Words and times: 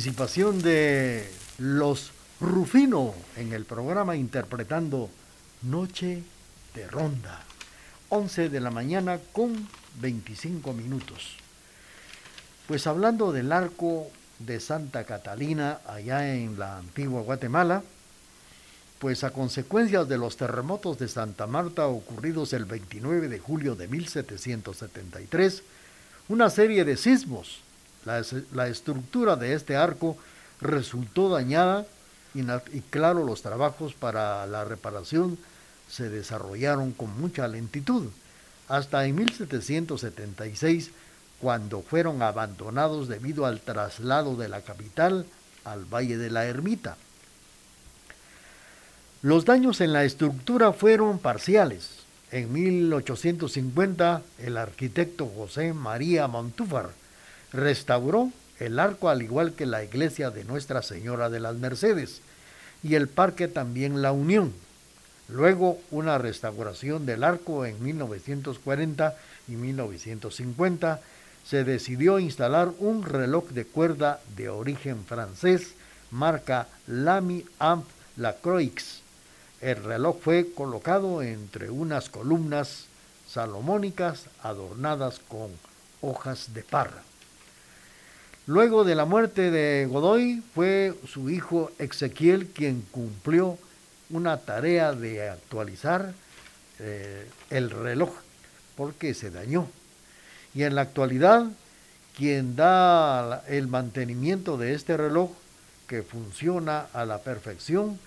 Participación 0.00 0.62
de 0.62 1.28
los 1.58 2.12
Rufino 2.40 3.12
en 3.36 3.52
el 3.52 3.66
programa 3.66 4.16
interpretando 4.16 5.10
Noche 5.60 6.22
de 6.74 6.86
Ronda. 6.86 7.44
11 8.08 8.48
de 8.48 8.60
la 8.60 8.70
mañana 8.70 9.20
con 9.32 9.68
25 10.00 10.72
minutos. 10.72 11.36
Pues 12.66 12.86
hablando 12.86 13.30
del 13.30 13.52
arco 13.52 14.06
de 14.38 14.58
Santa 14.58 15.04
Catalina 15.04 15.80
allá 15.86 16.34
en 16.34 16.58
la 16.58 16.78
antigua 16.78 17.20
Guatemala, 17.20 17.82
pues 19.00 19.22
a 19.22 19.32
consecuencia 19.32 20.06
de 20.06 20.16
los 20.16 20.38
terremotos 20.38 20.98
de 20.98 21.08
Santa 21.08 21.46
Marta 21.46 21.86
ocurridos 21.88 22.54
el 22.54 22.64
29 22.64 23.28
de 23.28 23.38
julio 23.38 23.76
de 23.76 23.86
1773, 23.86 25.62
una 26.30 26.48
serie 26.48 26.86
de 26.86 26.96
sismos 26.96 27.60
la, 28.04 28.68
estructura 28.68 29.36
de 29.36 29.54
este 29.54 29.76
arco 29.76 30.16
resultó 30.60 31.28
dañada 31.28 31.86
y, 32.34 32.40
y 32.40 32.80
claro, 32.90 33.24
los 33.24 33.42
trabajos 33.42 33.94
para 33.94 34.46
la 34.46 34.64
reparación 34.64 35.38
se 35.88 36.08
desarrollaron 36.08 36.92
con 36.92 37.18
mucha 37.20 37.48
lentitud, 37.48 38.08
hasta 38.68 39.04
en 39.04 39.16
1776, 39.16 40.90
cuando 41.40 41.82
fueron 41.82 42.22
abandonados 42.22 43.08
debido 43.08 43.46
al 43.46 43.60
traslado 43.60 44.36
de 44.36 44.48
la 44.48 44.60
capital 44.60 45.26
al 45.64 45.84
Valle 45.84 46.16
de 46.16 46.30
la 46.30 46.46
Ermita. 46.46 46.96
Los 49.22 49.44
daños 49.44 49.80
en 49.80 49.92
la 49.92 50.04
estructura 50.04 50.72
fueron 50.72 51.18
parciales. 51.18 52.00
En 52.30 52.52
1850, 52.52 54.22
el 54.38 54.56
arquitecto 54.56 55.26
José 55.26 55.72
María 55.72 56.28
Montúfar 56.28 56.90
restauró 57.52 58.30
el 58.58 58.78
arco 58.78 59.08
al 59.08 59.22
igual 59.22 59.54
que 59.54 59.66
la 59.66 59.82
iglesia 59.82 60.30
de 60.30 60.44
Nuestra 60.44 60.82
Señora 60.82 61.30
de 61.30 61.40
las 61.40 61.56
Mercedes 61.56 62.20
y 62.82 62.94
el 62.94 63.08
parque 63.08 63.48
también 63.48 64.02
La 64.02 64.12
Unión. 64.12 64.52
Luego 65.28 65.78
una 65.90 66.18
restauración 66.18 67.06
del 67.06 67.24
arco 67.24 67.64
en 67.64 67.82
1940 67.82 69.16
y 69.48 69.52
1950 69.52 71.00
se 71.44 71.64
decidió 71.64 72.18
instalar 72.18 72.70
un 72.78 73.02
reloj 73.02 73.48
de 73.50 73.64
cuerda 73.64 74.20
de 74.36 74.48
origen 74.48 75.04
francés 75.04 75.74
marca 76.10 76.68
Lamy 76.86 77.44
Amp 77.58 77.86
Lacroix. 78.16 79.00
El 79.60 79.82
reloj 79.82 80.18
fue 80.20 80.52
colocado 80.54 81.22
entre 81.22 81.70
unas 81.70 82.08
columnas 82.08 82.86
salomónicas 83.28 84.24
adornadas 84.42 85.20
con 85.28 85.50
hojas 86.00 86.52
de 86.52 86.62
parra. 86.62 87.02
Luego 88.50 88.82
de 88.82 88.96
la 88.96 89.04
muerte 89.04 89.52
de 89.52 89.86
Godoy 89.86 90.42
fue 90.56 90.92
su 91.06 91.30
hijo 91.30 91.70
Ezequiel 91.78 92.48
quien 92.48 92.84
cumplió 92.90 93.56
una 94.10 94.38
tarea 94.38 94.92
de 94.92 95.30
actualizar 95.30 96.12
eh, 96.80 97.30
el 97.50 97.70
reloj 97.70 98.10
porque 98.76 99.14
se 99.14 99.30
dañó. 99.30 99.68
Y 100.52 100.64
en 100.64 100.74
la 100.74 100.80
actualidad 100.80 101.46
quien 102.16 102.56
da 102.56 103.44
el 103.46 103.68
mantenimiento 103.68 104.58
de 104.58 104.74
este 104.74 104.96
reloj 104.96 105.30
que 105.86 106.02
funciona 106.02 106.88
a 106.92 107.04
la 107.04 107.18
perfección 107.18 108.00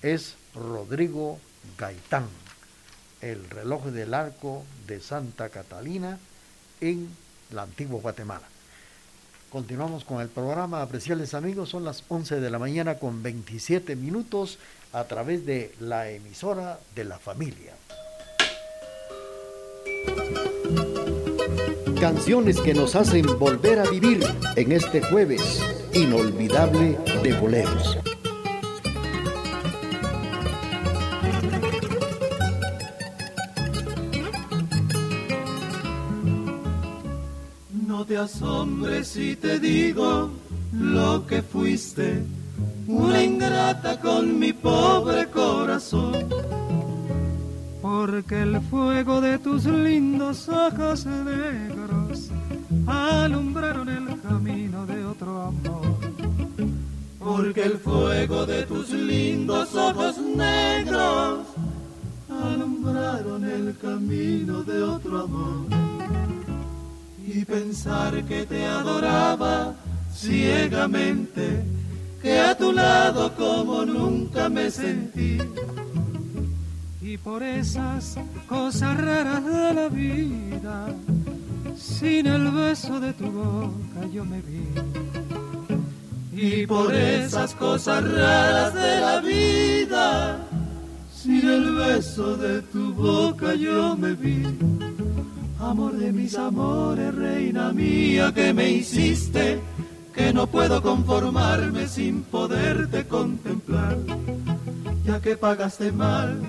es 0.00 0.36
Rodrigo 0.54 1.38
Gaitán, 1.76 2.24
el 3.20 3.50
reloj 3.50 3.84
del 3.88 4.14
arco 4.14 4.64
de 4.86 4.98
Santa 4.98 5.50
Catalina 5.50 6.18
en 6.80 7.06
la 7.50 7.64
antigua 7.64 8.00
Guatemala. 8.00 8.49
Continuamos 9.50 10.04
con 10.04 10.20
el 10.20 10.28
programa, 10.28 10.80
apreciables 10.80 11.34
amigos, 11.34 11.70
son 11.70 11.84
las 11.84 12.04
11 12.06 12.38
de 12.38 12.50
la 12.50 12.60
mañana 12.60 12.98
con 12.98 13.20
27 13.20 13.96
minutos 13.96 14.58
a 14.92 15.02
través 15.04 15.44
de 15.44 15.74
la 15.80 16.08
emisora 16.08 16.78
de 16.94 17.04
la 17.04 17.18
familia. 17.18 17.74
Canciones 22.00 22.60
que 22.60 22.74
nos 22.74 22.94
hacen 22.94 23.26
volver 23.40 23.80
a 23.80 23.90
vivir 23.90 24.24
en 24.54 24.70
este 24.70 25.02
jueves 25.02 25.60
inolvidable 25.94 26.96
de 27.24 27.32
boleros. 27.32 27.98
Asombres 38.20 39.08
si 39.08 39.34
te 39.36 39.58
digo 39.58 40.30
lo 40.72 41.26
que 41.26 41.42
fuiste, 41.42 42.22
una 42.86 43.22
ingrata 43.22 43.98
con 44.00 44.38
mi 44.38 44.52
pobre 44.52 45.26
corazón. 45.28 46.28
porque 47.80 48.42
el 48.42 48.60
fuego 48.60 49.20
de 49.20 49.38
tus 49.38 49.64
lindos 49.64 50.48
ojos 50.48 51.06
negros 51.06 52.28
alumbraron 52.86 53.88
el 53.88 54.20
camino 54.20 54.86
de 54.86 55.04
otro 55.04 55.42
amor. 55.42 55.98
Porque 57.18 57.62
el 57.64 57.78
fuego 57.78 58.46
de 58.46 58.64
tus 58.64 58.90
lindos 58.90 59.74
ojos 59.74 60.18
negros 60.18 61.46
alumbraron 62.28 63.44
el 63.44 63.76
camino 63.78 64.62
de 64.62 64.82
otro 64.82 65.20
amor. 65.20 65.89
Y 67.32 67.44
pensar 67.44 68.24
que 68.24 68.44
te 68.44 68.64
adoraba 68.66 69.74
ciegamente, 70.12 71.64
que 72.20 72.40
a 72.40 72.56
tu 72.56 72.72
lado 72.72 73.32
como 73.36 73.84
nunca 73.84 74.48
me 74.48 74.70
sentí 74.70 75.38
y 77.10 77.18
por 77.18 77.42
esas 77.42 78.16
cosas 78.46 78.96
raras 78.96 79.44
de 79.44 79.74
la 79.74 79.88
vida, 79.88 80.94
sin 81.76 82.24
el 82.24 82.52
beso 82.52 83.00
de 83.00 83.12
tu 83.14 83.32
boca 83.32 84.06
yo 84.12 84.24
me 84.24 84.40
vi. 84.40 84.62
Y 86.32 86.66
por 86.68 86.94
esas 86.94 87.52
cosas 87.56 88.04
raras 88.04 88.74
de 88.74 89.00
la 89.00 89.20
vida, 89.20 90.38
sin 91.12 91.48
el 91.48 91.74
beso 91.74 92.36
de 92.36 92.62
tu 92.62 92.94
boca 92.94 93.56
yo 93.56 93.96
me 93.96 94.12
vi. 94.12 94.44
Amor 95.70 95.92
de 95.92 96.10
mis 96.10 96.36
amores, 96.36 97.14
reina 97.14 97.72
mía, 97.72 98.32
que 98.34 98.52
me 98.52 98.68
hiciste, 98.70 99.60
que 100.12 100.32
no 100.32 100.48
puedo 100.48 100.82
conformarme 100.82 101.86
sin 101.86 102.24
poderte 102.24 103.06
contemplar, 103.06 103.96
ya 105.04 105.20
que 105.20 105.36
pagaste 105.36 105.92
mal 105.92 106.40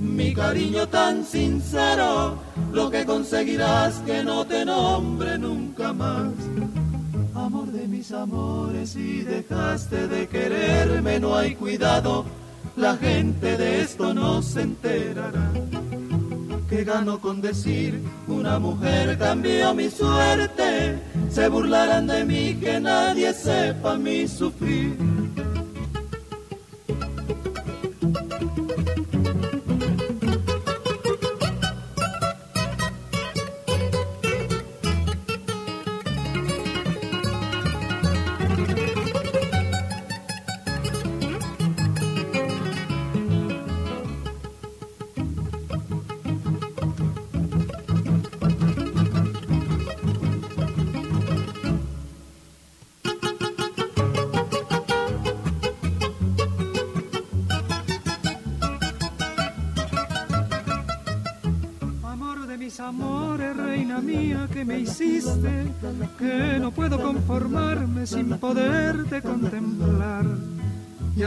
mi 0.00 0.34
cariño 0.34 0.88
tan 0.88 1.24
sincero, 1.24 2.38
lo 2.72 2.90
que 2.90 3.06
conseguirás 3.06 4.00
que 4.00 4.24
no 4.24 4.44
te 4.44 4.64
nombre 4.64 5.38
nunca 5.38 5.92
más. 5.92 6.32
Amor 7.36 7.70
de 7.70 7.86
mis 7.86 8.10
amores, 8.10 8.90
si 8.90 9.20
dejaste 9.20 10.08
de 10.08 10.26
quererme, 10.26 11.20
no 11.20 11.36
hay 11.36 11.54
cuidado, 11.54 12.24
la 12.74 12.96
gente 12.96 13.56
de 13.56 13.82
esto 13.82 14.12
no 14.12 14.42
se 14.42 14.62
enterará. 14.62 15.52
Que 16.68 16.82
gano 16.82 17.20
con 17.20 17.40
decir, 17.40 18.02
una 18.26 18.58
mujer 18.58 19.16
cambió 19.18 19.72
mi 19.72 19.88
suerte, 19.88 20.98
se 21.30 21.48
burlarán 21.48 22.08
de 22.08 22.24
mí, 22.24 22.54
que 22.60 22.80
nadie 22.80 23.32
sepa 23.32 23.96
mi 23.96 24.26
sufrir 24.26 25.15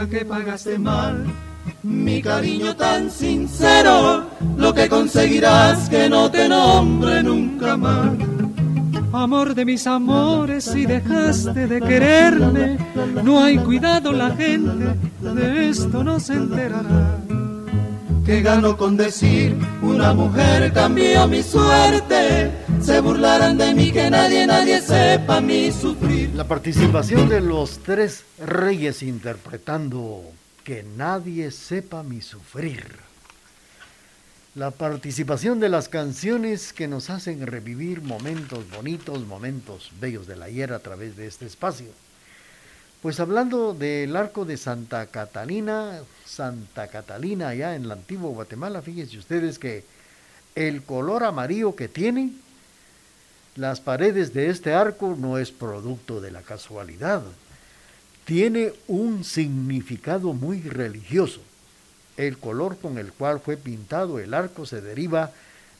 que 0.08 0.24
pagaste 0.24 0.78
mal 0.78 1.26
mi 1.82 2.20
cariño 2.20 2.76
tan 2.76 3.10
sincero, 3.10 4.24
lo 4.56 4.74
que 4.74 4.88
conseguirás 4.88 5.88
que 5.88 6.08
no 6.08 6.30
te 6.30 6.48
nombre 6.48 7.22
nunca 7.22 7.76
más. 7.76 8.10
Amor 9.12 9.54
de 9.54 9.64
mis 9.64 9.86
amores, 9.86 10.64
si 10.64 10.86
dejaste 10.86 11.66
de 11.66 11.80
quererme, 11.80 12.78
no 13.24 13.42
hay 13.42 13.58
cuidado 13.58 14.12
la 14.12 14.30
gente, 14.30 14.94
de 15.20 15.68
esto 15.68 16.04
no 16.04 16.20
se 16.20 16.34
enterará. 16.34 17.18
Que 18.24 18.42
gano 18.42 18.76
con 18.76 18.96
decir, 18.96 19.56
una 19.82 20.12
mujer 20.12 20.72
cambió 20.72 21.26
mi 21.26 21.42
suerte, 21.42 22.52
se 22.82 23.00
burlarán 23.00 23.58
de 23.58 23.74
mí, 23.74 23.92
que 23.92 24.10
nadie, 24.10 24.46
nadie 24.46 24.80
sepa 24.80 25.40
mi 25.40 25.70
sufrir. 25.72 26.30
La 26.34 26.44
participación 26.44 27.28
de 27.28 27.40
los 27.40 27.78
tres 27.78 28.24
reyes 28.38 29.02
interpretando 29.02 30.22
que 30.64 30.82
nadie 30.82 31.50
sepa 31.50 32.02
mi 32.02 32.20
sufrir. 32.20 32.98
La 34.54 34.70
participación 34.70 35.60
de 35.60 35.68
las 35.68 35.88
canciones 35.88 36.72
que 36.72 36.88
nos 36.88 37.10
hacen 37.10 37.46
revivir 37.46 38.02
momentos 38.02 38.68
bonitos, 38.70 39.26
momentos 39.26 39.92
bellos 40.00 40.26
del 40.26 40.42
ayer 40.42 40.72
a 40.72 40.80
través 40.80 41.16
de 41.16 41.26
este 41.26 41.46
espacio. 41.46 41.88
Pues 43.02 43.20
hablando 43.20 43.74
del 43.74 44.16
arco 44.16 44.44
de 44.44 44.56
Santa 44.56 45.06
Catalina, 45.06 46.00
Santa 46.26 46.88
Catalina 46.88 47.48
allá 47.48 47.74
en 47.74 47.88
la 47.88 47.94
antigua 47.94 48.30
Guatemala, 48.30 48.82
fíjense 48.82 49.18
ustedes 49.18 49.58
que 49.58 49.84
el 50.54 50.82
color 50.82 51.24
amarillo 51.24 51.76
que 51.76 51.88
tiene 51.88 52.30
las 53.56 53.80
paredes 53.80 54.32
de 54.32 54.48
este 54.48 54.74
arco 54.74 55.16
no 55.18 55.38
es 55.38 55.50
producto 55.50 56.20
de 56.20 56.30
la 56.30 56.42
casualidad. 56.42 57.22
Tiene 58.24 58.72
un 58.86 59.24
significado 59.24 60.32
muy 60.32 60.62
religioso. 60.62 61.40
El 62.16 62.38
color 62.38 62.78
con 62.78 62.98
el 62.98 63.12
cual 63.12 63.40
fue 63.40 63.56
pintado 63.56 64.18
el 64.18 64.34
arco 64.34 64.66
se 64.66 64.80
deriva 64.80 65.32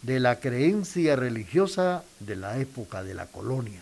de 0.03 0.19
la 0.19 0.41
creencia 0.41 1.15
religiosa 1.15 2.03
de 2.19 2.37
la 2.37 2.59
época 2.59 3.05
de 3.05 3.15
la 3.15 3.27
colonia. 3.27 3.81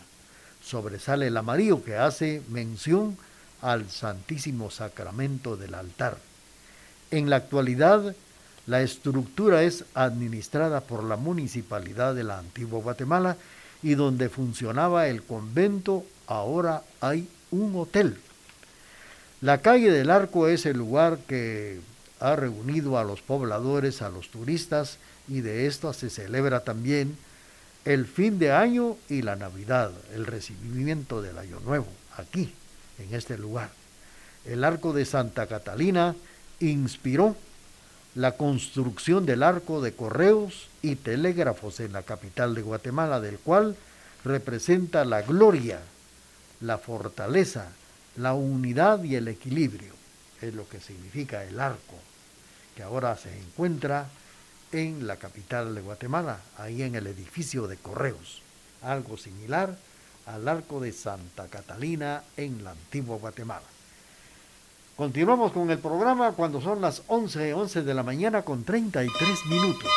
Sobresale 0.63 1.29
el 1.29 1.37
amarillo 1.37 1.83
que 1.83 1.97
hace 1.97 2.43
mención 2.49 3.17
al 3.63 3.89
Santísimo 3.89 4.71
Sacramento 4.71 5.57
del 5.57 5.75
altar. 5.75 6.19
En 7.11 7.31
la 7.31 7.37
actualidad, 7.37 8.15
la 8.67 8.83
estructura 8.83 9.63
es 9.63 9.85
administrada 9.95 10.83
por 10.83 11.05
la 11.05 11.17
Municipalidad 11.17 12.15
de 12.15 12.25
la 12.25 12.39
Antigua 12.39 12.81
Guatemala 12.83 13.37
y 13.83 13.95
donde 13.95 14.29
funcionaba 14.29 15.09
el 15.09 15.23
convento, 15.23 16.05
ahora 16.27 16.83
hay 17.01 17.29
un 17.51 17.77
hotel. 17.77 18.17
La 19.41 19.61
calle 19.61 19.91
del 19.91 20.11
Arco 20.11 20.49
es 20.49 20.67
el 20.67 20.77
lugar 20.77 21.19
que 21.29 21.81
ha 22.21 22.35
reunido 22.35 22.99
a 22.99 23.05
los 23.05 23.21
pobladores, 23.21 24.03
a 24.03 24.09
los 24.09 24.29
turistas, 24.31 24.99
y 25.29 25.41
de 25.41 25.67
esto 25.67 25.93
se 25.93 26.11
celebra 26.11 26.61
también 26.61 27.17
el 27.85 28.07
fin 28.07 28.39
de 28.39 28.53
año 28.53 28.97
y 29.09 29.23
la 29.23 29.37
Navidad, 29.37 29.93
el 30.15 30.27
recibimiento 30.27 31.23
del 31.23 31.39
Año 31.39 31.61
Nuevo, 31.61 31.87
aquí, 32.17 32.53
en 32.99 33.15
este 33.15 33.39
lugar. 33.39 33.71
El 34.45 34.65
arco 34.65 34.93
de 34.93 35.05
Santa 35.05 35.47
Catalina 35.47 36.17
inspiró 36.61 37.37
la 38.15 38.33
construcción 38.33 39.27
del 39.27 39.43
arco 39.43 39.81
de 39.81 39.93
correos 39.93 40.68
y 40.83 40.97
telégrafos 40.97 41.81
en 41.81 41.93
la 41.93 42.03
capital 42.03 42.55
de 42.55 42.63
Guatemala, 42.63 43.21
del 43.21 43.39
cual 43.39 43.77
representa 44.25 45.05
la 45.05 45.23
gloria, 45.23 45.81
la 46.61 46.79
fortaleza, 46.79 47.69
la 48.17 48.35
unidad 48.35 49.03
y 49.05 49.17
el 49.17 49.29
equilibrio. 49.29 49.93
Es 50.41 50.55
lo 50.55 50.69
que 50.69 50.81
significa 50.81 51.45
el 51.45 51.61
arco, 51.61 51.97
que 52.77 52.83
ahora 52.83 53.17
se 53.17 53.37
encuentra 53.37 54.09
en 54.73 55.07
la 55.07 55.17
capital 55.17 55.75
de 55.75 55.81
Guatemala, 55.81 56.41
ahí 56.57 56.83
en 56.83 56.95
el 56.95 57.07
edificio 57.07 57.67
de 57.67 57.77
correos. 57.77 58.43
Algo 58.83 59.17
similar 59.17 59.77
al 60.27 60.47
arco 60.47 60.79
de 60.79 60.93
Santa 60.93 61.49
Catalina 61.49 62.23
en 62.37 62.63
la 62.63 62.73
antigua 62.73 63.17
Guatemala. 63.17 63.67
Continuamos 64.95 65.53
con 65.53 65.71
el 65.71 65.79
programa 65.79 66.33
cuando 66.33 66.61
son 66.61 66.81
las 66.81 67.03
11, 67.07 67.55
11 67.55 67.83
de 67.83 67.95
la 67.95 68.03
mañana 68.03 68.43
con 68.43 68.65
33 68.65 69.47
minutos. 69.47 69.91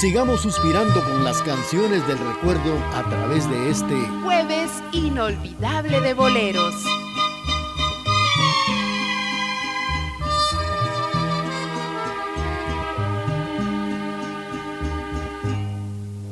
Sigamos 0.00 0.40
suspirando 0.40 1.04
con 1.04 1.24
las 1.24 1.42
canciones 1.42 2.06
del 2.08 2.16
recuerdo 2.16 2.74
a 2.94 3.02
través 3.10 3.46
de 3.50 3.68
este 3.68 3.94
jueves 4.22 4.70
inolvidable 4.92 6.00
de 6.00 6.14
boleros. 6.14 6.74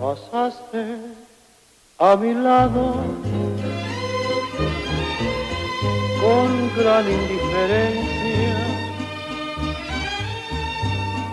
Pasaste 0.01 0.97
a 1.99 2.17
mi 2.17 2.33
lado 2.33 2.95
con 6.23 6.75
gran 6.75 7.05
indiferencia 7.07 8.18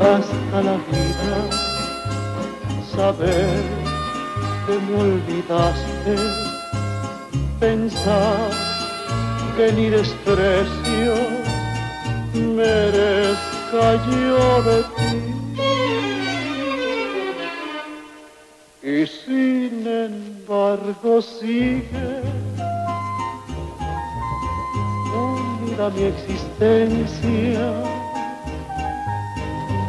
hasta 0.00 0.62
la 0.62 0.76
vida 0.90 1.38
saber 2.94 3.62
que 4.66 4.74
me 4.86 4.94
olvidaste, 5.00 6.14
pensar 7.60 8.50
que 9.56 9.66
ni 9.72 9.86
desprecio 9.90 11.14
merezca 12.34 13.84
yo 14.10 14.62
de 14.62 14.78
ti. 14.96 15.14
Y 18.86 19.06
sin 19.06 19.86
embargo 19.86 21.22
sigue 21.22 22.20
unida 25.14 25.88
mi 25.90 26.02
existencia. 26.04 28.03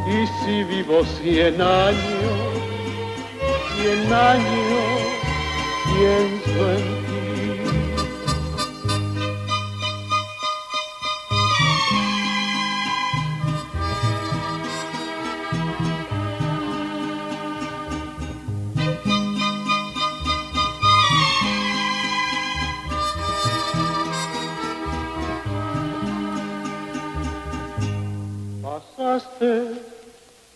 Y 0.08 0.28
si 0.28 0.64
vivo 0.64 1.04
cien 1.04 1.60
años, 1.60 2.38
cien 3.76 4.14
años 4.14 5.06
pienso 5.86 6.72
en 6.72 7.05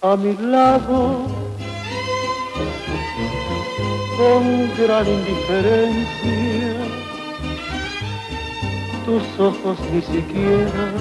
a 0.02 0.16
mi 0.16 0.34
lado 0.38 1.28
con 4.18 4.72
gran 4.78 5.06
indiferencia. 5.08 6.74
Tus 9.06 9.40
ojos 9.40 9.78
ni 9.92 10.02
siquiera 10.02 10.92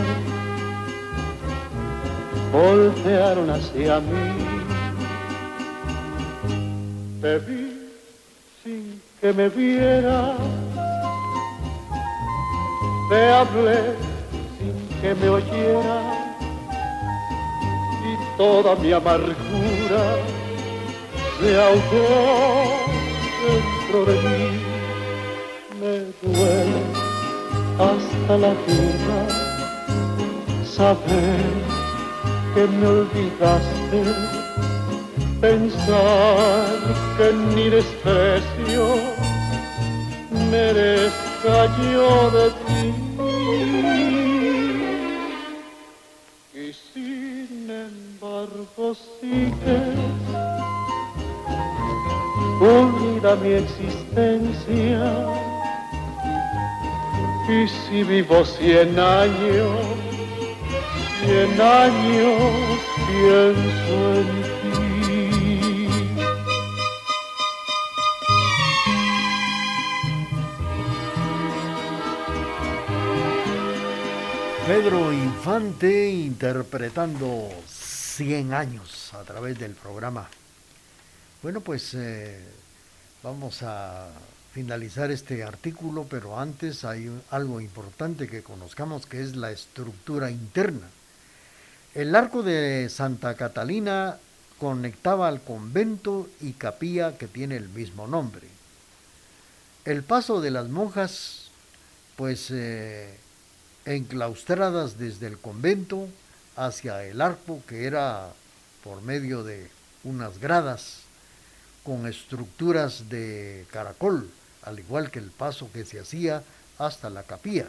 voltearon 2.52 3.50
hacia 3.50 4.00
mí. 4.00 4.30
Te 7.20 7.38
vi 7.38 7.90
sin 8.64 9.00
que 9.20 9.32
me 9.32 9.48
viera. 9.48 10.34
Te 13.10 13.30
hablé 13.30 13.94
sin 14.58 15.00
que 15.00 15.14
me 15.14 15.28
oyera 15.28 16.17
toda 18.38 18.76
mi 18.76 18.92
amargura 18.92 20.04
se 21.40 21.60
ahogó 21.60 22.86
dentro 23.44 23.98
de 24.08 24.16
mí. 24.26 24.44
Me 25.80 25.94
duele 26.22 26.82
hasta 27.88 28.32
la 28.38 28.52
vida 28.66 29.20
saber 30.64 31.50
que 32.54 32.66
me 32.66 32.86
olvidaste, 32.86 34.00
pensar 35.40 36.78
que 37.16 37.32
ni 37.54 37.68
desprecio 37.70 38.84
merezca 40.50 41.56
yo 41.92 42.30
de 42.30 42.50
ti. 42.66 43.08
Sigues 49.20 49.98
unida 52.60 53.36
mi 53.36 53.52
existencia. 53.52 55.26
Y 57.48 57.66
si 57.68 58.04
vivo 58.04 58.44
cien 58.44 58.98
años, 58.98 59.70
cien 61.24 61.60
años 61.60 62.80
pienso 63.06 64.14
en 64.14 64.26
ti. 64.42 64.88
Pedro 74.66 75.12
Infante 75.12 76.10
interpretando 76.10 77.48
100 78.18 78.52
años 78.52 79.14
a 79.14 79.22
través 79.22 79.60
del 79.60 79.74
programa. 79.74 80.28
Bueno, 81.40 81.60
pues 81.60 81.94
eh, 81.94 82.42
vamos 83.22 83.62
a 83.62 84.08
finalizar 84.52 85.12
este 85.12 85.44
artículo, 85.44 86.04
pero 86.10 86.36
antes 86.36 86.84
hay 86.84 87.08
algo 87.30 87.60
importante 87.60 88.26
que 88.26 88.42
conozcamos 88.42 89.06
que 89.06 89.22
es 89.22 89.36
la 89.36 89.52
estructura 89.52 90.32
interna. 90.32 90.88
El 91.94 92.12
arco 92.16 92.42
de 92.42 92.88
Santa 92.88 93.36
Catalina 93.36 94.18
conectaba 94.58 95.28
al 95.28 95.40
convento 95.40 96.28
y 96.40 96.54
capilla 96.54 97.16
que 97.16 97.28
tiene 97.28 97.54
el 97.54 97.68
mismo 97.68 98.08
nombre. 98.08 98.48
El 99.84 100.02
paso 100.02 100.40
de 100.40 100.50
las 100.50 100.68
monjas, 100.68 101.52
pues 102.16 102.48
eh, 102.50 103.16
enclaustradas 103.84 104.98
desde 104.98 105.28
el 105.28 105.38
convento, 105.38 106.08
hacia 106.58 107.04
el 107.04 107.20
arco 107.20 107.62
que 107.68 107.86
era 107.86 108.32
por 108.82 109.00
medio 109.00 109.44
de 109.44 109.70
unas 110.02 110.38
gradas 110.38 111.02
con 111.84 112.06
estructuras 112.06 113.08
de 113.08 113.64
caracol, 113.70 114.28
al 114.62 114.80
igual 114.80 115.10
que 115.10 115.20
el 115.20 115.30
paso 115.30 115.70
que 115.72 115.84
se 115.84 116.00
hacía 116.00 116.42
hasta 116.76 117.10
la 117.10 117.22
capilla. 117.22 117.66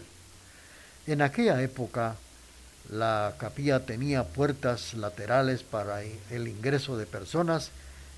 En 1.05 1.21
aquella 1.21 1.61
época 1.61 2.15
la 2.89 3.35
capilla 3.37 3.85
tenía 3.85 4.23
puertas 4.23 4.95
laterales 4.95 5.61
para 5.61 6.01
el 6.01 6.47
ingreso 6.47 6.97
de 6.97 7.05
personas 7.05 7.69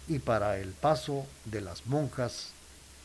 y 0.07 0.19
para 0.19 0.57
el 0.57 0.69
paso 0.69 1.27
de 1.45 1.59
las 1.59 1.85
monjas 1.85 2.51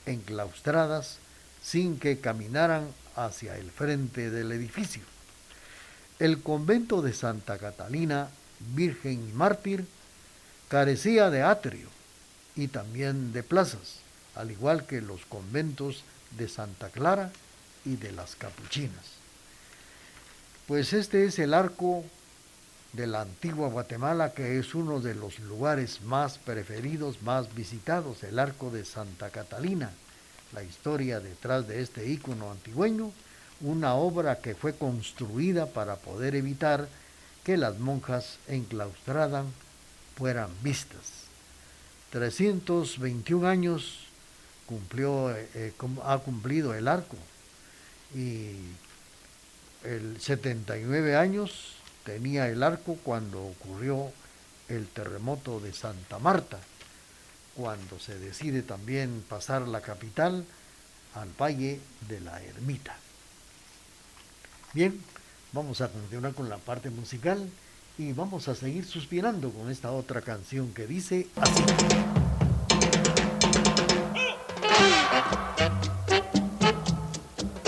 enclaustradas 0.07 1.19
sin 1.63 1.99
que 1.99 2.21
caminaran 2.21 2.87
hacia 3.17 3.57
el 3.57 3.73
frente 3.73 4.31
del 4.31 4.53
edificio. 4.53 5.16
El 6.19 6.43
convento 6.43 7.03
de 7.03 7.13
Santa 7.13 7.59
Catalina, 7.59 8.29
Virgen 8.75 9.29
y 9.29 9.33
Mártir, 9.33 9.87
carecía 10.69 11.29
de 11.29 11.43
atrio 11.43 11.89
y 12.55 12.69
también 12.69 13.35
de 13.35 13.43
plazas, 13.43 14.01
al 14.35 14.51
igual 14.51 14.87
que 14.87 15.03
los 15.03 15.27
conventos 15.27 16.05
de 16.39 16.49
Santa 16.49 16.89
Clara 16.89 17.31
y 17.85 17.97
de 17.97 18.13
las 18.13 18.35
Capuchinas. 18.35 19.05
Pues 20.67 20.95
este 20.95 21.27
es 21.27 21.39
el 21.39 21.53
arco 21.53 22.03
de 22.95 23.07
la 23.07 23.21
antigua 23.21 23.69
Guatemala, 23.69 24.33
que 24.33 24.59
es 24.59 24.75
uno 24.75 25.01
de 25.01 25.15
los 25.15 25.39
lugares 25.41 26.01
más 26.01 26.39
preferidos, 26.39 27.21
más 27.23 27.55
visitados, 27.55 28.23
el 28.25 28.39
arco 28.39 28.71
de 28.71 28.87
Santa 28.87 29.29
Catalina. 29.29 29.91
La 30.55 30.63
historia 30.63 31.21
detrás 31.21 31.69
de 31.69 31.83
este 31.83 32.09
ícono 32.09 32.51
antigüeño 32.51 33.13
una 33.61 33.95
obra 33.95 34.41
que 34.41 34.55
fue 34.55 34.75
construida 34.77 35.67
para 35.67 35.97
poder 35.97 36.35
evitar 36.35 36.89
que 37.45 37.57
las 37.57 37.79
monjas 37.79 38.39
enclaustradas 38.49 39.47
fueran 40.17 40.51
vistas. 40.63 41.27
321 42.11 43.47
años 43.47 43.99
cumplió, 44.67 45.31
eh, 45.31 45.49
eh, 45.55 45.73
ha 46.05 46.19
cumplido 46.19 46.75
el 46.75 46.89
arco 46.89 47.17
y 48.15 48.57
el 49.85 50.21
79 50.21 51.17
años 51.17 51.77
tenía 52.05 52.49
el 52.49 52.63
arco 52.63 52.97
cuando 53.03 53.45
ocurrió 53.45 54.11
el 54.69 54.87
terremoto 54.89 55.61
de 55.61 55.73
Santa 55.73 56.19
Marta, 56.19 56.59
cuando 57.55 57.99
se 57.99 58.19
decide 58.19 58.63
también 58.63 59.25
pasar 59.29 59.69
la 59.69 59.81
capital 59.81 60.45
al 61.15 61.29
Valle 61.41 61.81
de 62.09 62.21
la 62.21 62.43
Ermita. 62.43 62.97
Bien, 64.73 65.01
vamos 65.53 65.81
a 65.81 65.89
continuar 65.89 66.35
con 66.35 66.49
la 66.49 66.59
parte 66.59 66.91
musical 66.91 67.49
Y 67.99 68.13
vamos 68.13 68.49
a 68.49 68.55
seguir 68.55 68.85
suspirando 68.85 69.51
con 69.51 69.71
esta 69.71 69.91
otra 69.91 70.21
canción 70.21 70.73
que 70.75 70.87
dice 70.87 71.29
así. 71.37 71.65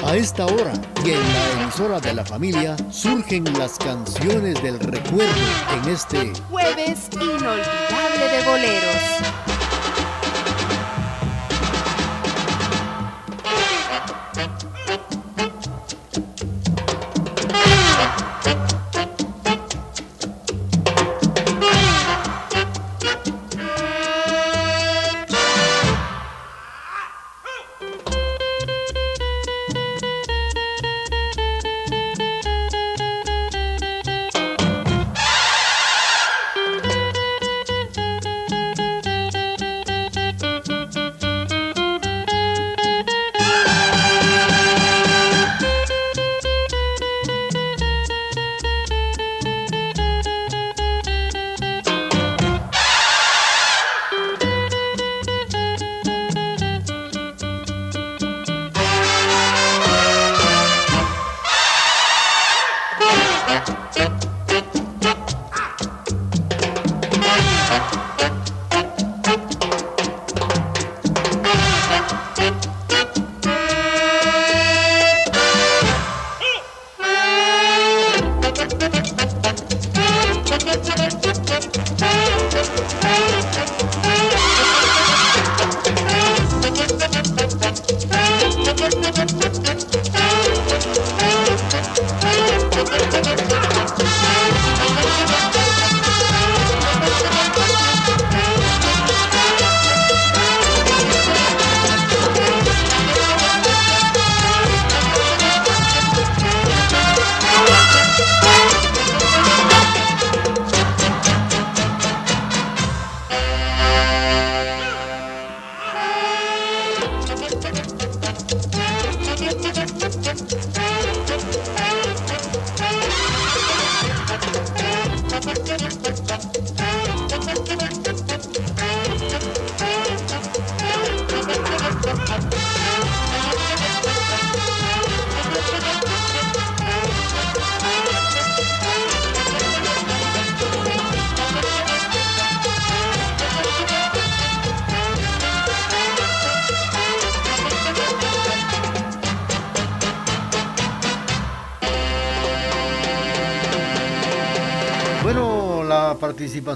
A 0.05 0.17
esta 0.17 0.47
hora 0.47 0.73
y 1.05 1.11
en 1.11 1.21
la 1.21 1.62
emisora 1.62 2.00
de 2.00 2.14
la 2.14 2.25
familia 2.25 2.76
surgen 2.90 3.45
las 3.59 3.76
canciones 3.78 4.62
del 4.62 4.81
recuerdo 4.81 5.35
en 5.83 5.90
este 5.90 6.33
jueves 6.49 7.11
inolvidable 7.12 8.28
de 8.33 8.45
boleros. 8.45 9.48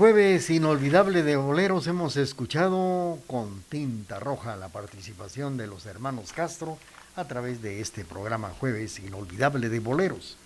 Jueves 0.00 0.48
Inolvidable 0.48 1.22
de 1.22 1.36
Boleros 1.36 1.86
hemos 1.86 2.16
escuchado 2.16 3.18
con 3.26 3.62
tinta 3.68 4.18
roja 4.18 4.56
la 4.56 4.70
participación 4.70 5.58
de 5.58 5.66
los 5.66 5.84
hermanos 5.84 6.32
Castro 6.32 6.78
a 7.16 7.26
través 7.26 7.60
de 7.60 7.82
este 7.82 8.06
programa 8.06 8.48
Jueves 8.58 8.98
Inolvidable 8.98 9.68
de 9.68 9.78
Boleros. 9.78 10.38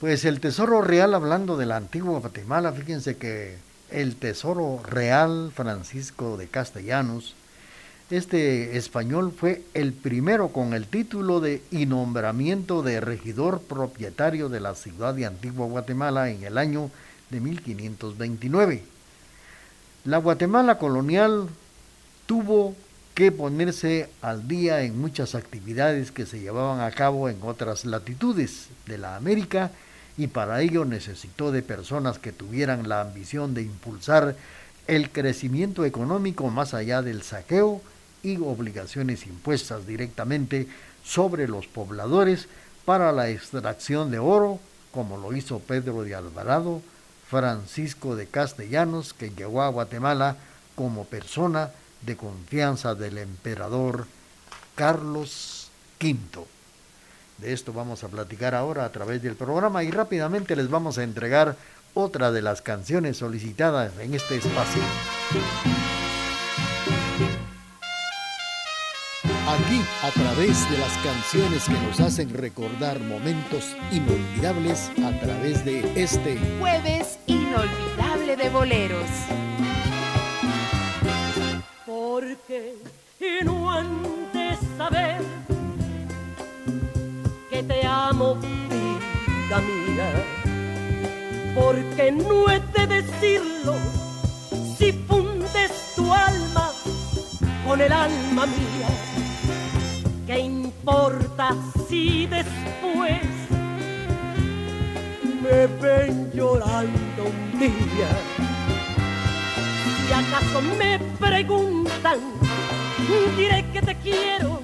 Pues 0.00 0.24
el 0.24 0.40
Tesoro 0.40 0.80
Real, 0.80 1.12
hablando 1.12 1.58
de 1.58 1.66
la 1.66 1.76
antigua 1.76 2.20
Guatemala, 2.20 2.72
fíjense 2.72 3.18
que 3.18 3.58
el 3.90 4.16
Tesoro 4.16 4.80
Real 4.82 5.52
Francisco 5.54 6.38
de 6.38 6.48
Castellanos, 6.48 7.34
este 8.08 8.78
español 8.78 9.30
fue 9.38 9.60
el 9.74 9.92
primero 9.92 10.48
con 10.48 10.72
el 10.72 10.86
título 10.86 11.40
de 11.40 11.60
y 11.70 11.84
nombramiento 11.84 12.82
de 12.82 13.02
regidor 13.02 13.60
propietario 13.60 14.48
de 14.48 14.60
la 14.60 14.74
ciudad 14.74 15.12
de 15.12 15.26
Antigua 15.26 15.66
Guatemala 15.66 16.30
en 16.30 16.44
el 16.44 16.56
año 16.56 16.90
de 17.30 17.40
1529. 17.40 18.82
La 20.04 20.18
Guatemala 20.18 20.78
colonial 20.78 21.48
tuvo 22.26 22.74
que 23.14 23.32
ponerse 23.32 24.08
al 24.22 24.46
día 24.46 24.82
en 24.82 25.00
muchas 25.00 25.34
actividades 25.34 26.12
que 26.12 26.24
se 26.24 26.40
llevaban 26.40 26.80
a 26.80 26.90
cabo 26.92 27.28
en 27.28 27.38
otras 27.42 27.84
latitudes 27.84 28.68
de 28.86 28.98
la 28.98 29.16
América 29.16 29.72
y 30.16 30.28
para 30.28 30.62
ello 30.62 30.84
necesitó 30.84 31.50
de 31.52 31.62
personas 31.62 32.18
que 32.18 32.32
tuvieran 32.32 32.88
la 32.88 33.00
ambición 33.00 33.54
de 33.54 33.62
impulsar 33.62 34.36
el 34.86 35.10
crecimiento 35.10 35.84
económico 35.84 36.48
más 36.48 36.74
allá 36.74 37.02
del 37.02 37.22
saqueo 37.22 37.82
y 38.22 38.36
obligaciones 38.36 39.26
impuestas 39.26 39.86
directamente 39.86 40.66
sobre 41.04 41.48
los 41.48 41.66
pobladores 41.66 42.48
para 42.84 43.12
la 43.12 43.28
extracción 43.30 44.10
de 44.10 44.18
oro, 44.18 44.58
como 44.92 45.18
lo 45.18 45.36
hizo 45.36 45.58
Pedro 45.60 46.02
de 46.02 46.14
Alvarado, 46.14 46.82
Francisco 47.28 48.16
de 48.16 48.26
Castellanos, 48.26 49.12
que 49.14 49.30
llegó 49.30 49.62
a 49.62 49.68
Guatemala 49.68 50.36
como 50.74 51.04
persona 51.04 51.70
de 52.02 52.16
confianza 52.16 52.94
del 52.94 53.18
emperador 53.18 54.06
Carlos 54.74 55.70
V. 56.00 56.46
De 57.38 57.52
esto 57.52 57.72
vamos 57.72 58.02
a 58.04 58.08
platicar 58.08 58.54
ahora 58.54 58.84
a 58.84 58.92
través 58.92 59.22
del 59.22 59.34
programa 59.34 59.84
y 59.84 59.90
rápidamente 59.90 60.56
les 60.56 60.70
vamos 60.70 60.98
a 60.98 61.02
entregar 61.02 61.56
otra 61.94 62.32
de 62.32 62.42
las 62.42 62.62
canciones 62.62 63.16
solicitadas 63.18 63.92
en 63.98 64.14
este 64.14 64.36
espacio. 64.36 64.82
Aquí, 69.48 69.80
a 70.02 70.10
través 70.10 70.70
de 70.70 70.76
las 70.76 70.92
canciones 70.98 71.64
que 71.64 71.80
nos 71.86 71.98
hacen 72.00 72.28
recordar 72.34 73.00
momentos 73.00 73.74
inolvidables, 73.90 74.90
a 75.02 75.10
través 75.20 75.64
de 75.64 75.90
este 75.94 76.38
Jueves 76.60 77.18
inolvidable 77.26 78.36
de 78.36 78.50
boleros. 78.50 79.08
Porque 81.86 82.74
y 83.20 83.42
no 83.42 83.72
antes 83.72 84.58
saber 84.76 85.22
que 87.50 87.62
te 87.62 87.86
amo, 87.86 88.34
vida 88.34 89.60
mía. 89.62 90.24
Porque 91.54 92.12
no 92.12 92.50
he 92.50 92.60
de 92.60 92.86
decirlo 92.86 93.76
si 94.76 94.92
fundes 94.92 95.72
tu 95.96 96.12
alma 96.12 96.70
con 97.66 97.80
el 97.80 97.92
alma 97.92 98.44
mía. 98.44 99.17
¿Qué 100.28 100.40
importa 100.40 101.56
si 101.88 102.26
después 102.26 103.22
me 105.42 105.66
ven 105.80 106.30
llorando 106.34 107.24
un 107.24 107.58
día? 107.58 108.10
Si 110.06 110.12
acaso 110.12 110.60
me 110.78 110.98
preguntan, 111.18 112.18
diré 113.38 113.64
que 113.72 113.80
te 113.80 113.94
quiero 113.94 114.60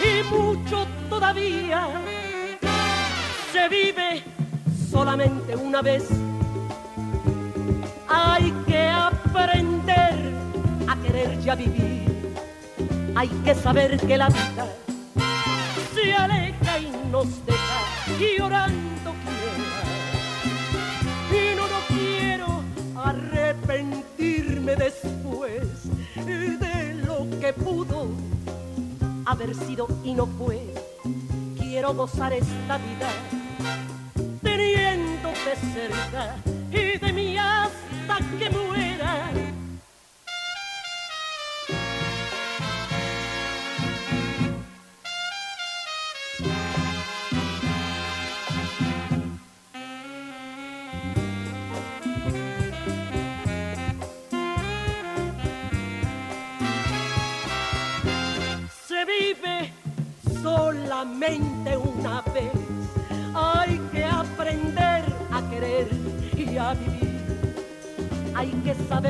y 0.00 0.34
mucho 0.34 0.86
todavía. 1.10 1.90
Se 3.52 3.68
vive 3.68 4.24
solamente 4.90 5.56
una 5.56 5.82
vez. 5.82 6.08
Hay 8.08 8.50
que 8.66 8.88
aprender 8.88 10.32
a 10.88 10.96
querer 11.02 11.38
ya 11.42 11.54
vivir. 11.54 11.99
Hay 13.14 13.28
que 13.44 13.54
saber 13.54 13.98
que 13.98 14.16
la 14.16 14.28
vida 14.28 14.66
se 15.94 16.14
aleja 16.14 16.78
y 16.78 16.90
nos 17.10 17.26
deja 17.44 17.80
llorando 18.38 19.14
quiera. 19.24 19.82
Y 21.30 21.56
no, 21.56 21.68
no 21.68 21.80
quiero 21.88 22.62
arrepentirme 22.96 24.76
después 24.76 25.62
de 26.14 26.94
lo 27.06 27.26
que 27.40 27.52
pudo 27.52 28.08
haber 29.26 29.54
sido 29.54 29.88
y 30.04 30.14
no 30.14 30.26
fue. 30.26 30.74
Quiero 31.58 31.94
gozar 31.94 32.32
esta 32.32 32.78
vida 32.78 33.08
teniéndote 34.42 35.56
cerca 35.74 36.36
y 36.70 36.98
de 36.98 37.12
mí 37.12 37.36
hasta 37.36 38.18
que 38.38 38.50
muera. 38.50 39.30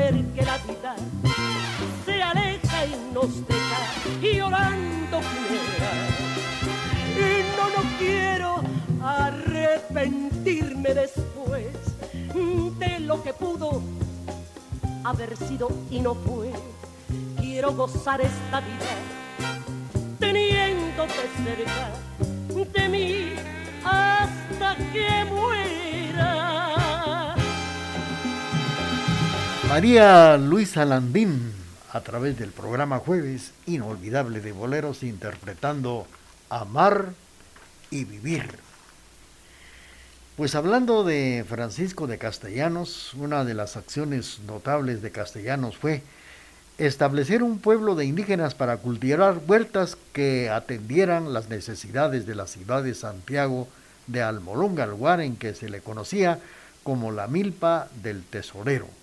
Que 0.09 0.41
la 0.43 0.57
vida 0.57 0.95
se 2.05 2.23
aleja 2.23 2.85
y 2.85 3.13
nos 3.13 3.47
deja 3.47 3.79
y 4.21 4.35
llorando 4.35 5.19
quiera. 5.19 5.91
Y 7.17 7.43
no, 7.55 7.69
no 7.69 7.97
quiero 7.99 8.61
arrepentirme 9.03 10.93
después 10.93 11.67
de 12.79 12.99
lo 13.01 13.21
que 13.21 13.33
pudo 13.33 13.81
haber 15.03 15.37
sido 15.37 15.69
y 15.91 15.99
no 15.99 16.15
fue. 16.15 16.51
Quiero 17.39 17.73
gozar 17.73 18.21
esta 18.21 18.59
vida 18.59 18.95
teniéndote 20.19 21.13
cerca 21.43 21.91
de 22.73 22.89
mí 22.89 23.33
hasta 23.83 24.75
que 24.91 25.25
muera. 25.25 25.90
María 29.71 30.35
Luisa 30.35 30.83
Landín, 30.83 31.53
a 31.93 32.01
través 32.01 32.37
del 32.37 32.51
programa 32.51 32.99
Jueves 32.99 33.53
Inolvidable 33.67 34.41
de 34.41 34.51
Boleros, 34.51 35.01
interpretando 35.01 36.07
Amar 36.49 37.13
y 37.89 38.03
Vivir. 38.03 38.49
Pues 40.35 40.55
hablando 40.55 41.05
de 41.05 41.45
Francisco 41.47 42.05
de 42.05 42.17
Castellanos, 42.17 43.13
una 43.13 43.45
de 43.45 43.53
las 43.53 43.77
acciones 43.77 44.39
notables 44.45 45.01
de 45.01 45.11
Castellanos 45.11 45.77
fue 45.77 46.03
establecer 46.77 47.41
un 47.41 47.59
pueblo 47.59 47.95
de 47.95 48.03
indígenas 48.03 48.55
para 48.55 48.75
cultivar 48.75 49.39
huertas 49.47 49.97
que 50.11 50.49
atendieran 50.49 51.31
las 51.31 51.47
necesidades 51.47 52.25
de 52.25 52.35
la 52.35 52.47
ciudad 52.47 52.83
de 52.83 52.93
Santiago 52.93 53.69
de 54.07 54.21
Almolonga, 54.21 54.85
lugar 54.85 55.21
en 55.21 55.37
que 55.37 55.55
se 55.55 55.69
le 55.69 55.79
conocía 55.79 56.39
como 56.83 57.13
la 57.13 57.27
milpa 57.27 57.87
del 58.03 58.21
tesorero. 58.23 59.00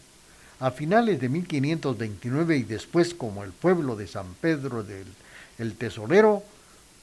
A 0.61 0.73
finales 0.73 1.21
de 1.21 1.29
1529 1.29 2.57
y 2.57 2.63
después 2.65 3.15
como 3.15 3.45
el 3.45 3.53
pueblo 3.53 3.95
de 3.95 4.09
San 4.09 4.35
Pedro 4.41 4.83
del 4.83 5.07
el 5.59 5.75
Tesorero, 5.75 6.43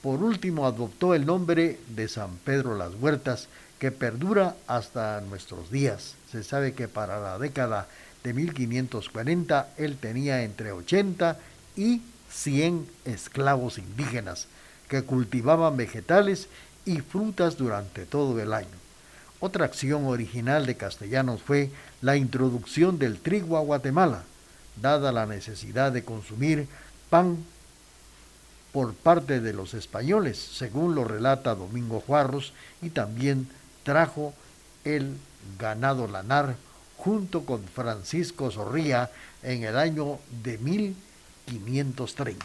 por 0.02 0.22
último 0.22 0.66
adoptó 0.66 1.14
el 1.14 1.26
nombre 1.26 1.78
de 1.88 2.08
San 2.08 2.36
Pedro 2.38 2.76
Las 2.76 2.94
Huertas, 2.94 3.48
que 3.78 3.90
perdura 3.90 4.56
hasta 4.66 5.20
nuestros 5.22 5.70
días. 5.70 6.14
Se 6.30 6.42
sabe 6.42 6.72
que 6.74 6.88
para 6.88 7.20
la 7.20 7.38
década 7.38 7.88
de 8.24 8.32
1540 8.32 9.70
él 9.76 9.96
tenía 9.98 10.42
entre 10.42 10.72
80 10.72 11.38
y 11.76 12.02
100 12.30 12.86
esclavos 13.04 13.78
indígenas 13.78 14.48
que 14.88 15.02
cultivaban 15.02 15.76
vegetales 15.76 16.48
y 16.84 17.00
frutas 17.00 17.56
durante 17.56 18.06
todo 18.06 18.40
el 18.40 18.52
año. 18.52 18.68
Otra 19.40 19.66
acción 19.66 20.06
original 20.06 20.64
de 20.64 20.76
Castellanos 20.76 21.42
fue 21.42 21.70
la 22.02 22.16
introducción 22.16 22.98
del 22.98 23.18
trigo 23.18 23.56
a 23.56 23.60
Guatemala, 23.60 24.24
dada 24.80 25.12
la 25.12 25.26
necesidad 25.26 25.92
de 25.92 26.04
consumir 26.04 26.68
pan 27.10 27.38
por 28.72 28.94
parte 28.94 29.40
de 29.40 29.52
los 29.52 29.74
españoles, 29.74 30.38
según 30.38 30.94
lo 30.94 31.04
relata 31.04 31.54
Domingo 31.54 32.00
Juarros, 32.00 32.52
y 32.82 32.90
también 32.90 33.48
trajo 33.84 34.34
el 34.84 35.16
ganado 35.58 36.06
lanar 36.06 36.56
junto 36.96 37.44
con 37.46 37.62
Francisco 37.64 38.50
Zorría 38.50 39.10
en 39.42 39.64
el 39.64 39.78
año 39.78 40.18
de 40.42 40.58
1530. 40.58 42.44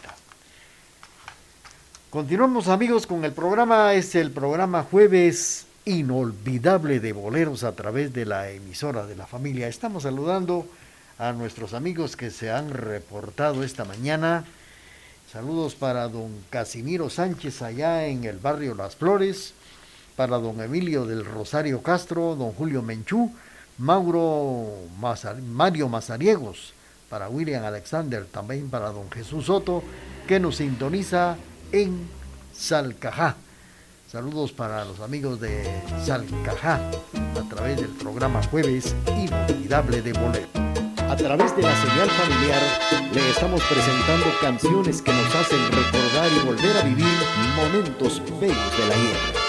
Continuamos 2.09 2.67
amigos 2.67 3.07
con 3.07 3.25
el 3.25 3.31
programa, 3.31 3.93
es 3.93 4.15
el 4.15 4.31
programa 4.31 4.83
jueves 4.83 5.65
inolvidable 5.91 6.99
de 6.99 7.12
boleros 7.12 7.63
a 7.63 7.73
través 7.73 8.13
de 8.13 8.25
la 8.25 8.49
emisora 8.49 9.06
de 9.06 9.15
la 9.15 9.27
familia. 9.27 9.67
Estamos 9.67 10.04
saludando 10.04 10.65
a 11.17 11.34
nuestros 11.34 11.73
amigos 11.73 12.15
que 12.15 12.32
se 12.32 12.49
han 12.49 12.69
reportado 12.69 13.63
esta 13.63 13.84
mañana. 13.84 14.45
Saludos 15.32 15.75
para 15.75 16.08
don 16.08 16.32
Casimiro 16.49 17.10
Sánchez 17.10 17.62
allá 17.62 18.08
en 18.08 18.23
el 18.23 18.38
barrio 18.38 18.73
Las 18.73 18.95
Flores, 18.95 19.54
para 20.15 20.38
don 20.38 20.62
Emilio 20.62 21.06
del 21.06 21.25
Rosario 21.25 21.84
Castro, 21.84 22.36
don 22.36 22.54
Julio 22.54 22.82
Menchú, 22.82 23.32
Mauro 23.77 24.67
Mario 24.97 25.89
Mazariegos, 25.89 26.73
para 27.10 27.27
William 27.27 27.65
Alexander, 27.65 28.25
también 28.25 28.69
para 28.69 28.91
don 28.91 29.12
Jesús 29.12 29.45
Soto, 29.45 29.84
que 30.27 30.39
nos 30.39 30.56
sintoniza 30.58 31.36
en 31.71 32.08
Salcajá. 32.54 33.36
Saludos 34.12 34.52
para 34.52 34.84
los 34.84 35.00
amigos 35.00 35.39
de 35.39 35.63
Salcajá 36.04 36.82
a 37.39 37.50
través 37.50 37.80
del 37.80 37.91
programa 37.91 38.43
Jueves 38.43 38.93
Inolvidable 39.08 40.02
de 40.02 40.12
Bolero. 40.12 40.50
A 41.10 41.15
través 41.15 41.56
de 41.56 41.62
la 41.62 41.74
señal 41.82 42.10
familiar 42.10 42.62
le 43.13 43.30
estamos 43.30 43.62
presentando 43.63 44.26
canciones 44.41 45.02
que 45.02 45.13
nos 45.13 45.34
hacen 45.34 45.60
recordar 45.71 46.30
y 46.30 46.45
volver 46.45 46.78
a 46.78 46.82
vivir 46.82 47.08
momentos 47.56 48.21
bellos 48.38 48.78
de 48.78 48.88
la 48.89 48.95
guerra. 48.95 49.40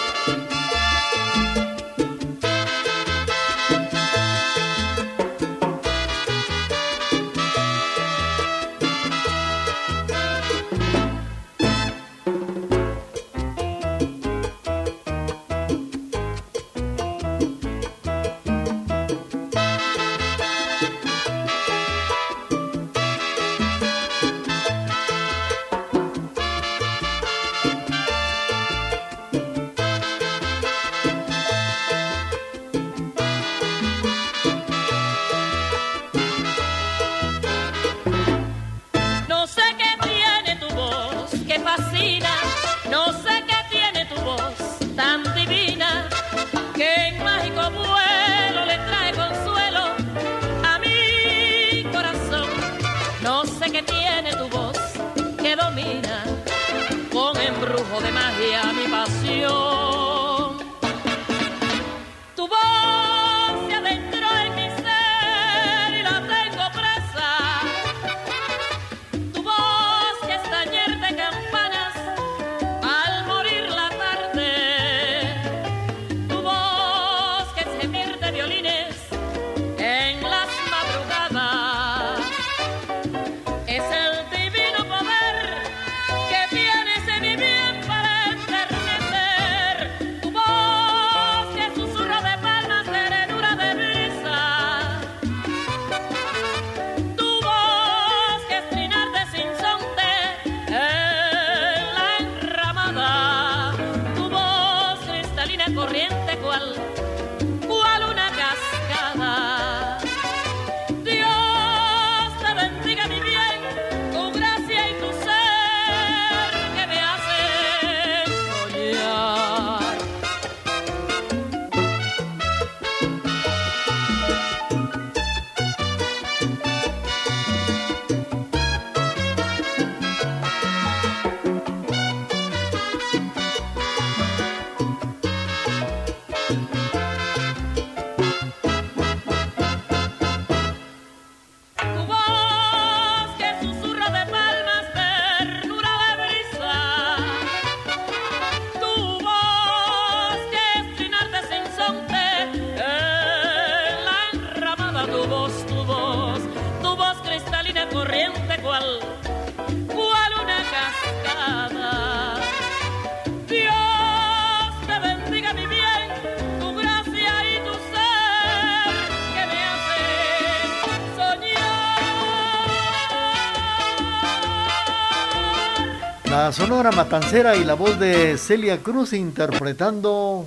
Sonora 176.52 176.92
Matancera 176.92 177.56
y 177.56 177.64
la 177.64 177.72
voz 177.72 177.98
de 177.98 178.36
Celia 178.36 178.76
Cruz 178.78 179.14
interpretando 179.14 180.44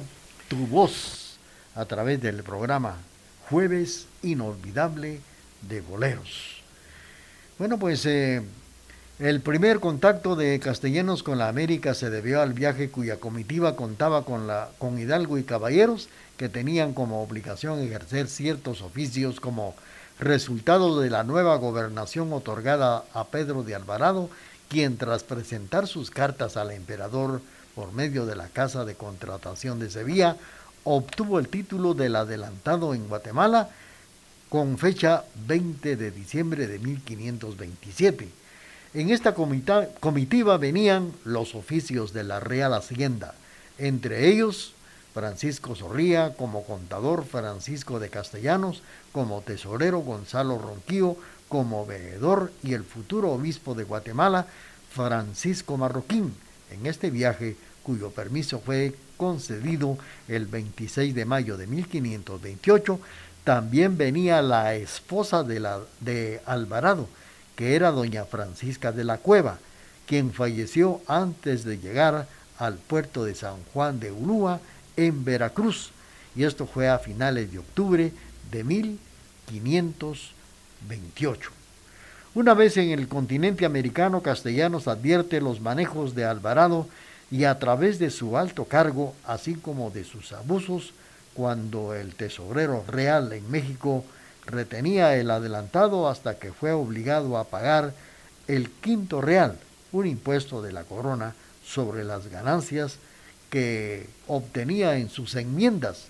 Tu 0.47 0.67
voz 0.67 1.37
a 1.73 1.85
través 1.85 2.21
del 2.21 2.43
programa 2.43 2.97
Jueves 3.49 4.05
Inolvidable 4.21 5.19
de 5.61 5.81
Boleros. 5.81 6.61
Bueno, 7.57 7.79
pues 7.79 8.05
eh, 8.05 8.43
el 9.17 9.41
primer 9.41 9.79
contacto 9.79 10.35
de 10.35 10.59
castellanos 10.59 11.23
con 11.23 11.39
la 11.39 11.49
América 11.49 11.95
se 11.95 12.11
debió 12.11 12.39
al 12.39 12.53
viaje 12.53 12.91
cuya 12.91 13.17
comitiva 13.17 13.75
contaba 13.75 14.25
con, 14.25 14.45
la, 14.45 14.69
con 14.77 14.99
Hidalgo 14.99 15.39
y 15.39 15.43
Caballeros, 15.43 16.09
que 16.37 16.49
tenían 16.49 16.93
como 16.93 17.23
obligación 17.23 17.79
ejercer 17.79 18.27
ciertos 18.27 18.81
oficios 18.81 19.39
como 19.39 19.73
resultado 20.19 20.99
de 21.01 21.09
la 21.09 21.23
nueva 21.23 21.55
gobernación 21.55 22.31
otorgada 22.31 23.05
a 23.13 23.25
Pedro 23.25 23.63
de 23.63 23.73
Alvarado, 23.73 24.29
quien 24.69 24.97
tras 24.97 25.23
presentar 25.23 25.88
sus 25.88 26.10
cartas 26.10 26.58
al 26.58 26.71
emperador 26.71 27.41
por 27.75 27.91
medio 27.93 28.25
de 28.25 28.36
la 28.36 28.47
Casa 28.47 28.86
de 28.86 28.95
Contratación 28.95 29.80
de 29.80 29.89
Sevilla, 29.89 30.38
obtuvo 30.84 31.39
el 31.39 31.49
título 31.49 31.93
del 31.93 32.15
adelantado 32.15 32.93
en 32.93 33.08
Guatemala 33.08 33.69
con 34.49 34.78
fecha 34.78 35.25
20 35.47 35.95
de 35.95 36.12
diciembre 36.12 36.67
de 36.67 36.80
1527. 36.80 38.30
En 38.93 39.10
esta 39.10 39.34
comitiva 39.34 40.58
venían 40.58 41.12
los 41.25 41.56
oficios 41.56 42.13
de 42.13 42.23
la 42.23 42.39
Real 42.39 42.73
Hacienda, 42.73 43.34
entre 43.78 44.30
ellos 44.30 44.73
Francisco 45.13 45.75
Zorría 45.75 46.34
como 46.36 46.63
contador, 46.63 47.25
Francisco 47.25 47.99
de 47.99 48.10
Castellanos 48.10 48.82
como 49.12 49.41
tesorero, 49.41 49.99
Gonzalo 49.99 50.58
Ronquillo 50.58 51.17
como 51.49 51.86
veedor 51.86 52.51
y 52.63 52.73
el 52.73 52.84
futuro 52.84 53.31
obispo 53.31 53.75
de 53.75 53.84
Guatemala, 53.84 54.47
Francisco 54.91 55.77
Marroquín, 55.77 56.34
en 56.71 56.86
este 56.86 57.10
viaje 57.10 57.55
cuyo 57.84 58.10
permiso 58.10 58.60
fue 58.60 58.95
concedido 59.17 59.97
el 60.27 60.47
26 60.47 61.13
de 61.13 61.25
mayo 61.25 61.58
de 61.58 61.67
1528, 61.67 62.99
también 63.43 63.97
venía 63.97 64.41
la 64.41 64.73
esposa 64.75 65.43
de, 65.43 65.60
la, 65.60 65.79
de 65.99 66.41
Alvarado, 66.45 67.08
que 67.55 67.75
era 67.75 67.91
doña 67.91 68.25
Francisca 68.25 68.91
de 68.91 69.03
la 69.03 69.19
Cueva, 69.19 69.60
quien 70.08 70.34
falleció 70.34 71.01
antes 71.08 71.63
de 71.63 71.77
llegar 71.77 72.27
al 72.58 72.75
puerto 72.75 73.23
de 73.23 73.36
San 73.36 73.58
Juan 73.73 73.99
de 73.99 74.12
Ulúa, 74.12 74.60
en 74.97 75.25
Veracruz, 75.25 75.91
y 76.36 76.43
esto 76.43 76.65
fue 76.65 76.89
a 76.89 76.99
finales 76.99 77.51
de 77.51 77.60
octubre 77.60 78.12
de 78.51 78.63
1528. 78.63 80.35
Una 82.33 82.53
vez 82.53 82.77
en 82.77 82.91
el 82.91 83.07
continente 83.07 83.65
americano, 83.65 84.21
Castellanos 84.21 84.88
advierte 84.88 85.39
los 85.39 85.61
manejos 85.61 86.15
de 86.15 86.25
Alvarado 86.25 86.88
y 87.31 87.45
a 87.45 87.57
través 87.59 87.97
de 87.97 88.11
su 88.11 88.38
alto 88.38 88.65
cargo, 88.65 89.15
así 89.25 89.55
como 89.55 89.89
de 89.89 90.03
sus 90.03 90.33
abusos, 90.33 90.93
cuando 91.33 91.93
el 91.93 92.15
tesorero 92.15 92.83
real 92.88 93.31
en 93.33 93.49
México 93.49 94.03
retenía 94.45 95.15
el 95.15 95.31
adelantado 95.31 96.07
hasta 96.07 96.38
que 96.38 96.51
fue 96.51 96.71
obligado 96.71 97.38
a 97.38 97.45
pagar 97.45 97.93
el 98.47 98.69
quinto 98.69 99.21
real, 99.21 99.57
un 99.91 100.05
impuesto 100.05 100.61
de 100.61 100.71
la 100.71 100.83
corona 100.83 101.33
sobre 101.65 102.03
las 102.03 102.27
ganancias 102.27 102.97
que 103.49 104.07
obtenía 104.27 104.97
en 104.97 105.09
sus 105.09 105.35
enmiendas 105.35 106.07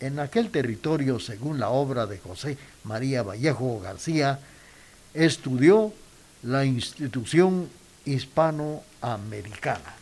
en 0.00 0.18
aquel 0.18 0.50
territorio, 0.50 1.18
según 1.18 1.58
la 1.58 1.70
obra 1.70 2.06
de 2.06 2.18
José 2.18 2.56
María 2.84 3.22
Vallejo 3.22 3.80
García, 3.80 4.40
estudió 5.14 5.92
la 6.42 6.64
institución 6.64 7.68
hispanoamericana. 8.04 9.94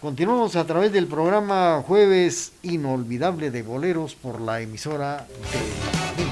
Continuamos 0.00 0.56
a 0.56 0.66
través 0.66 0.92
del 0.92 1.06
programa 1.06 1.82
Jueves 1.86 2.52
Inolvidable 2.62 3.50
de 3.50 3.62
Boleros 3.62 4.14
por 4.14 4.40
la 4.40 4.60
emisora 4.60 5.26
de 6.16 6.31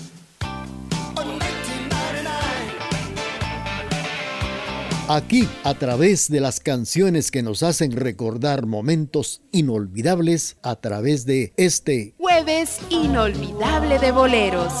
Aquí, 5.13 5.45
a 5.65 5.73
través 5.73 6.31
de 6.31 6.39
las 6.39 6.61
canciones 6.61 7.31
que 7.31 7.43
nos 7.43 7.63
hacen 7.63 7.91
recordar 7.91 8.65
momentos 8.65 9.41
inolvidables, 9.51 10.55
a 10.63 10.77
través 10.77 11.25
de 11.25 11.51
este 11.57 12.13
jueves 12.17 12.79
inolvidable 12.89 13.99
de 13.99 14.13
boleros. 14.13 14.71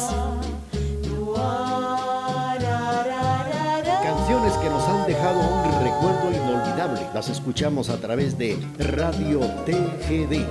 Canciones 4.03 4.53
que 4.53 4.69
nos 4.69 4.87
han 4.87 5.05
dejado 5.05 5.37
un 5.37 5.83
recuerdo 5.83 6.31
inolvidable. 6.31 7.01
Las 7.13 7.27
escuchamos 7.27 7.89
a 7.89 7.97
través 7.97 8.37
de 8.37 8.57
Radio 8.79 9.41
TGD. 9.65 10.45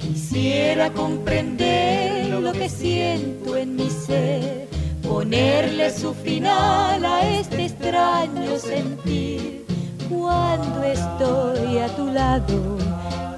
Quisiera 0.00 0.90
comprender 0.90 2.11
lo 2.52 2.58
que 2.58 2.68
siento 2.68 3.56
en 3.56 3.76
mi 3.76 3.88
ser, 3.88 4.68
ponerle 5.02 5.90
su 5.90 6.12
final 6.12 7.04
a 7.04 7.38
este 7.38 7.66
extraño 7.66 8.58
sentir. 8.58 9.64
Cuando 10.10 10.82
estoy 10.82 11.78
a 11.78 11.88
tu 11.96 12.06
lado, 12.06 12.78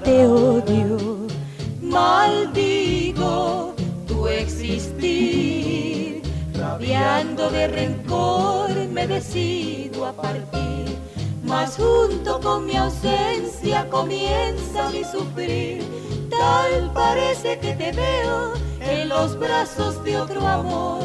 te 0.03 0.27
odio, 0.27 1.27
maldigo 1.81 3.73
tu 4.07 4.27
existir. 4.27 6.21
Rabiando 6.53 7.49
de 7.51 7.67
rencor 7.67 8.71
me 8.91 9.07
decido 9.07 10.05
a 10.05 10.13
partir, 10.13 10.97
mas 11.43 11.77
junto 11.77 12.39
con 12.41 12.65
mi 12.65 12.75
ausencia 12.75 13.87
comienza 13.89 14.89
mi 14.89 15.03
sufrir 15.03 15.83
Tal 16.29 16.91
parece 16.93 17.59
que 17.59 17.73
te 17.73 17.91
veo 17.91 18.53
en 18.85 19.09
los 19.09 19.37
brazos 19.37 20.03
de 20.03 20.17
otro 20.17 20.45
amor 20.47 21.03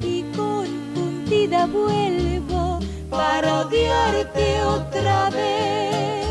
y 0.00 0.22
confundida 0.36 1.66
vuelvo 1.66 2.78
para 3.10 3.60
odiarte 3.60 4.62
otra 4.64 5.30
vez. 5.30 6.23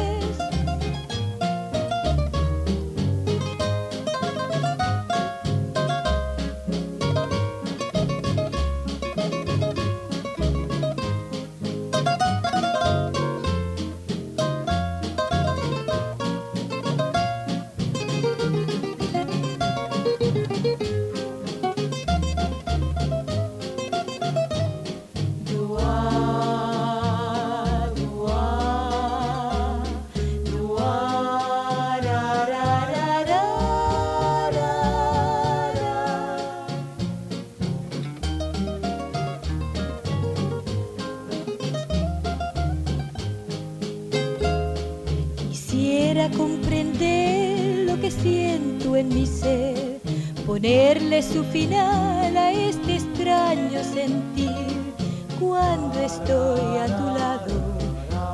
Su 51.33 51.43
final 51.45 52.37
a 52.37 52.51
este 52.51 52.95
extraño 52.95 53.83
sentir. 53.83 54.93
Cuando 55.39 55.99
estoy 55.99 56.77
a 56.77 56.85
tu 56.85 57.05
lado, 57.17 57.53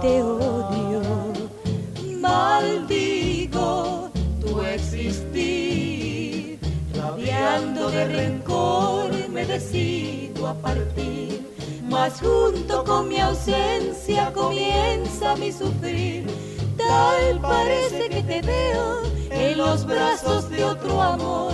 te 0.02 0.22
odio, 0.22 1.02
maldigo 2.20 4.10
tu 4.42 4.62
existir. 4.62 6.60
Rabiando 6.96 7.90
de 7.92 8.06
rencor 8.08 9.12
me 9.30 9.46
decido 9.46 10.48
a 10.48 10.54
partir, 10.56 11.42
mas 11.90 12.20
junto 12.20 12.84
con 12.84 13.08
mi 13.08 13.20
ausencia 13.20 14.32
comienza 14.34 15.36
mi 15.38 15.52
sufrir. 15.52 16.26
Tal 16.90 17.40
parece 17.40 18.10
que 18.10 18.24
te 18.24 18.42
veo 18.42 19.04
en 19.30 19.58
los 19.58 19.86
brazos 19.86 20.50
de 20.50 20.64
otro 20.64 21.00
amor 21.00 21.54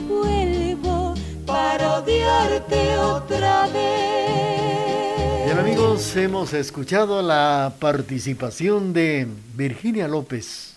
vuelvo 0.00 1.14
para 1.46 1.98
odiarte 1.98 2.98
otra 2.98 3.66
vez. 3.66 5.44
Bien 5.44 5.58
amigos, 5.58 6.16
hemos 6.16 6.52
escuchado 6.52 7.22
la 7.22 7.74
participación 7.78 8.92
de 8.92 9.28
Virginia 9.54 10.08
López 10.08 10.74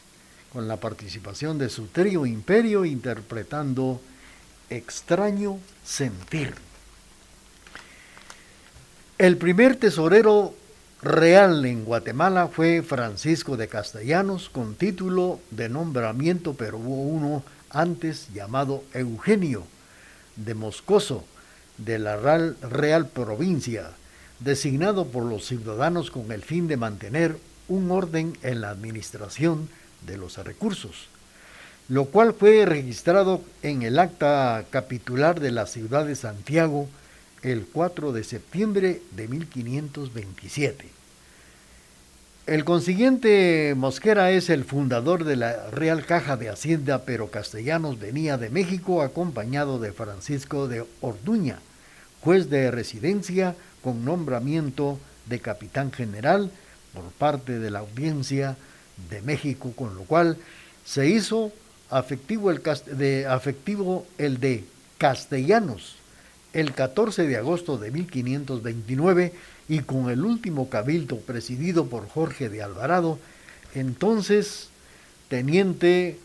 con 0.53 0.67
la 0.67 0.77
participación 0.77 1.57
de 1.57 1.69
su 1.69 1.87
trío 1.87 2.25
Imperio 2.25 2.85
interpretando 2.85 4.01
Extraño 4.69 5.59
Sentir. 5.83 6.53
El 9.17 9.37
primer 9.37 9.77
tesorero 9.77 10.53
real 11.07 11.65
en 11.65 11.85
Guatemala 11.85 12.49
fue 12.49 12.83
Francisco 12.83 13.55
de 13.55 13.67
Castellanos 13.67 14.49
con 14.49 14.75
título 14.75 15.39
de 15.51 15.69
nombramiento, 15.69 16.53
pero 16.53 16.77
hubo 16.77 17.03
uno 17.03 17.43
antes 17.69 18.27
llamado 18.33 18.83
Eugenio 18.93 19.63
de 20.35 20.53
Moscoso 20.53 21.23
de 21.77 21.97
la 21.97 22.17
Real, 22.17 22.57
Real 22.61 23.07
Provincia, 23.07 23.91
designado 24.39 25.07
por 25.07 25.23
los 25.23 25.45
ciudadanos 25.45 26.11
con 26.11 26.31
el 26.31 26.43
fin 26.43 26.67
de 26.67 26.77
mantener 26.77 27.37
un 27.69 27.89
orden 27.89 28.37
en 28.43 28.61
la 28.61 28.69
administración 28.69 29.69
de 30.05 30.17
los 30.17 30.37
recursos, 30.37 31.07
lo 31.87 32.05
cual 32.05 32.33
fue 32.33 32.65
registrado 32.65 33.41
en 33.63 33.81
el 33.81 33.97
acta 33.97 34.65
capitular 34.69 35.39
de 35.39 35.51
la 35.51 35.67
ciudad 35.67 36.05
de 36.05 36.15
Santiago 36.15 36.89
el 37.43 37.65
4 37.71 38.11
de 38.11 38.23
septiembre 38.23 39.01
de 39.11 39.27
1527. 39.27 40.96
El 42.47 42.63
consiguiente 42.63 43.73
Mosquera 43.75 44.31
es 44.31 44.49
el 44.49 44.63
fundador 44.63 45.25
de 45.25 45.35
la 45.35 45.69
Real 45.69 46.05
Caja 46.05 46.37
de 46.37 46.49
Hacienda, 46.49 47.03
pero 47.03 47.29
Castellanos 47.29 47.99
venía 47.99 48.37
de 48.37 48.49
México 48.49 49.01
acompañado 49.01 49.79
de 49.79 49.91
Francisco 49.91 50.69
de 50.69 50.85
Orduña, 51.01 51.59
juez 52.21 52.49
de 52.49 52.71
residencia 52.71 53.53
con 53.83 54.05
nombramiento 54.05 54.97
de 55.25 55.41
capitán 55.41 55.91
general 55.91 56.49
por 56.93 57.03
parte 57.11 57.59
de 57.59 57.69
la 57.69 57.79
audiencia 57.79 58.55
de 59.09 59.21
México, 59.23 59.73
con 59.75 59.95
lo 59.95 60.03
cual 60.03 60.37
se 60.85 61.09
hizo 61.09 61.51
afectivo 61.89 62.49
el, 62.49 62.61
de, 62.97 63.27
afectivo 63.27 64.07
el 64.17 64.39
de 64.39 64.63
Castellanos 64.97 65.97
el 66.53 66.73
14 66.73 67.27
de 67.27 67.37
agosto 67.37 67.77
de 67.77 67.91
1529 67.91 69.33
y 69.69 69.79
con 69.79 70.09
el 70.09 70.23
último 70.23 70.69
cabildo 70.69 71.17
presidido 71.17 71.87
por 71.87 72.07
Jorge 72.07 72.49
de 72.49 72.63
Alvarado, 72.63 73.19
entonces 73.75 74.69
teniente 75.29 76.17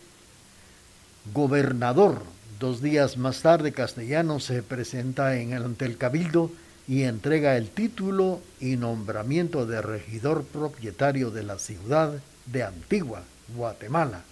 gobernador. 1.32 2.22
Dos 2.60 2.80
días 2.80 3.16
más 3.16 3.42
tarde 3.42 3.72
Castellano 3.72 4.38
se 4.38 4.62
presenta 4.62 5.36
en 5.36 5.52
el, 5.52 5.64
ante 5.64 5.84
el 5.84 5.96
cabildo 5.96 6.50
y 6.86 7.02
entrega 7.02 7.56
el 7.56 7.70
título 7.70 8.40
y 8.60 8.76
nombramiento 8.76 9.66
de 9.66 9.82
regidor 9.82 10.44
propietario 10.44 11.30
de 11.30 11.42
la 11.42 11.58
ciudad 11.58 12.12
de 12.46 12.62
Antigua, 12.62 13.24
Guatemala, 13.56 14.22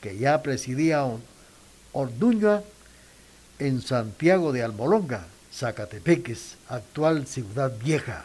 que 0.00 0.16
ya 0.16 0.42
presidía 0.42 1.06
Orduña 1.92 2.62
en 3.58 3.80
Santiago 3.82 4.52
de 4.52 4.62
Almolonga, 4.62 5.26
Zacatepeques, 5.52 6.56
actual 6.68 7.26
Ciudad 7.26 7.72
Vieja. 7.82 8.24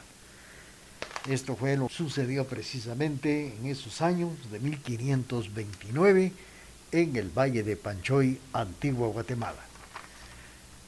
Esto 1.29 1.55
fue 1.55 1.77
lo 1.77 1.87
que 1.87 1.93
sucedió 1.93 2.45
precisamente 2.45 3.55
en 3.55 3.67
esos 3.67 4.01
años 4.01 4.31
de 4.51 4.59
1529 4.59 6.31
en 6.91 7.15
el 7.15 7.29
Valle 7.29 7.63
de 7.63 7.75
Panchoy, 7.75 8.39
Antigua 8.53 9.07
Guatemala. 9.07 9.71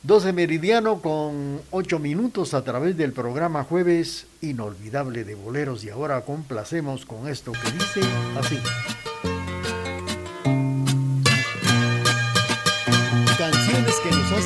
12 0.04 0.34
meridiano 0.34 1.02
con 1.02 1.62
8 1.72 1.98
minutos 2.00 2.54
a 2.54 2.64
través 2.64 2.98
del 2.98 3.14
programa 3.14 3.64
Jueves 3.64 4.28
Inolvidable 4.42 5.24
de 5.24 5.36
Boleros 5.36 5.86
y 5.86 5.90
ahora 5.92 6.20
complacemos 6.26 7.06
con 7.06 7.30
esto 7.30 7.54
que 7.54 7.72
dice 7.72 8.02
así. 8.38 8.60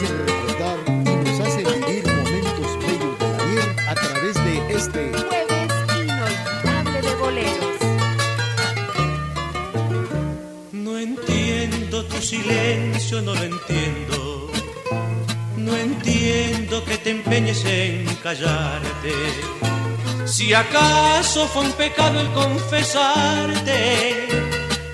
Hacen 0.04 0.18
recordar 0.28 0.78
y 0.88 1.30
nos 1.30 1.40
hacen 1.40 1.66
vivir 1.66 2.06
momentos 2.06 2.78
bellos 2.86 3.20
de 3.20 3.28
la 3.30 3.44
vida 3.44 3.92
a 3.92 3.96
través 3.96 4.36
de 4.36 4.74
este 4.76 5.28
silencio 12.28 13.22
no 13.22 13.34
lo 13.34 13.44
entiendo. 13.44 14.52
No 15.56 15.78
entiendo 15.78 16.84
que 16.84 16.98
te 16.98 17.12
empeñes 17.12 17.64
en 17.64 18.06
callarte. 18.16 19.14
Si 20.26 20.54
acaso 20.54 21.48
fue 21.48 21.62
un 21.64 21.72
pecado 21.72 22.20
el 22.20 22.30
confesarte 22.34 24.28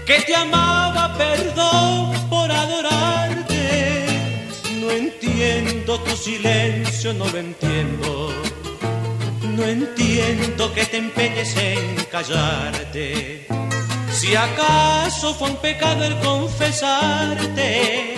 que 0.05 0.21
te 0.27 0.35
amaba, 0.35 1.17
perdón 1.17 2.29
por 2.29 2.51
adorarte. 2.51 3.32
Entiendo 4.97 5.99
tu 5.99 6.15
silencio, 6.15 7.13
no 7.13 7.25
lo 7.27 7.37
entiendo. 7.37 8.33
No 9.55 9.63
entiendo 9.63 10.73
que 10.73 10.85
te 10.85 10.97
empeñes 10.97 11.55
en 11.57 11.95
callarte 12.11 13.47
si 14.13 14.35
acaso 14.35 15.33
fue 15.33 15.49
un 15.49 15.57
pecado 15.57 16.03
el 16.05 16.15
confesarte 16.19 18.15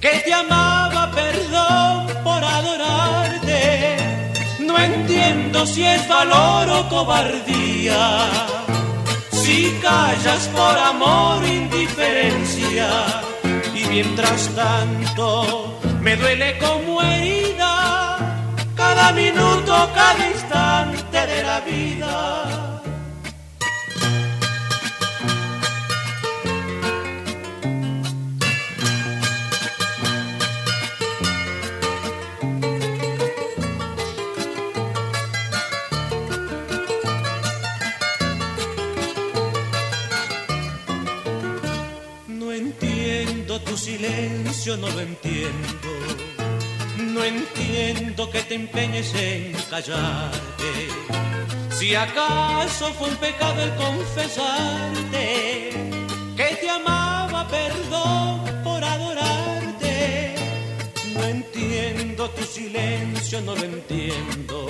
que 0.00 0.10
te 0.24 0.34
amaba, 0.34 1.10
perdón 1.12 2.08
por 2.24 2.44
adorarte. 2.44 3.96
No 4.58 4.76
entiendo 4.76 5.64
si 5.64 5.84
es 5.84 6.06
valor 6.08 6.68
o 6.68 6.88
cobardía. 6.88 8.28
Si 9.30 9.70
callas 9.80 10.48
por 10.48 10.76
amor, 10.76 11.42
indiferencia. 11.46 13.22
Y 13.74 13.86
mientras 13.86 14.48
tanto 14.54 15.69
me 16.00 16.16
duele 16.16 16.58
como 16.58 17.02
herida 17.02 18.16
cada 18.74 19.12
minuto, 19.12 19.90
cada 19.94 20.28
instante 20.28 21.26
de 21.26 21.42
la 21.42 21.60
vida 21.60 22.69
no 44.76 44.88
lo 44.88 45.00
entiendo. 45.00 45.88
No 46.98 47.24
entiendo 47.24 48.30
que 48.30 48.42
te 48.42 48.54
empeñes 48.54 49.12
en 49.14 49.52
callarte. 49.68 50.88
Si 51.70 51.94
acaso 51.94 52.92
fue 52.94 53.08
un 53.08 53.16
pecado 53.16 53.62
el 53.62 53.74
confesarte 53.74 55.26
que 56.36 56.56
te 56.60 56.70
amaba, 56.70 57.48
perdón 57.48 58.44
por 58.62 58.84
adorarte. 58.84 60.34
No 61.14 61.24
entiendo 61.24 62.30
tu 62.30 62.44
silencio, 62.44 63.40
no 63.40 63.54
lo 63.54 63.64
entiendo. 63.64 64.68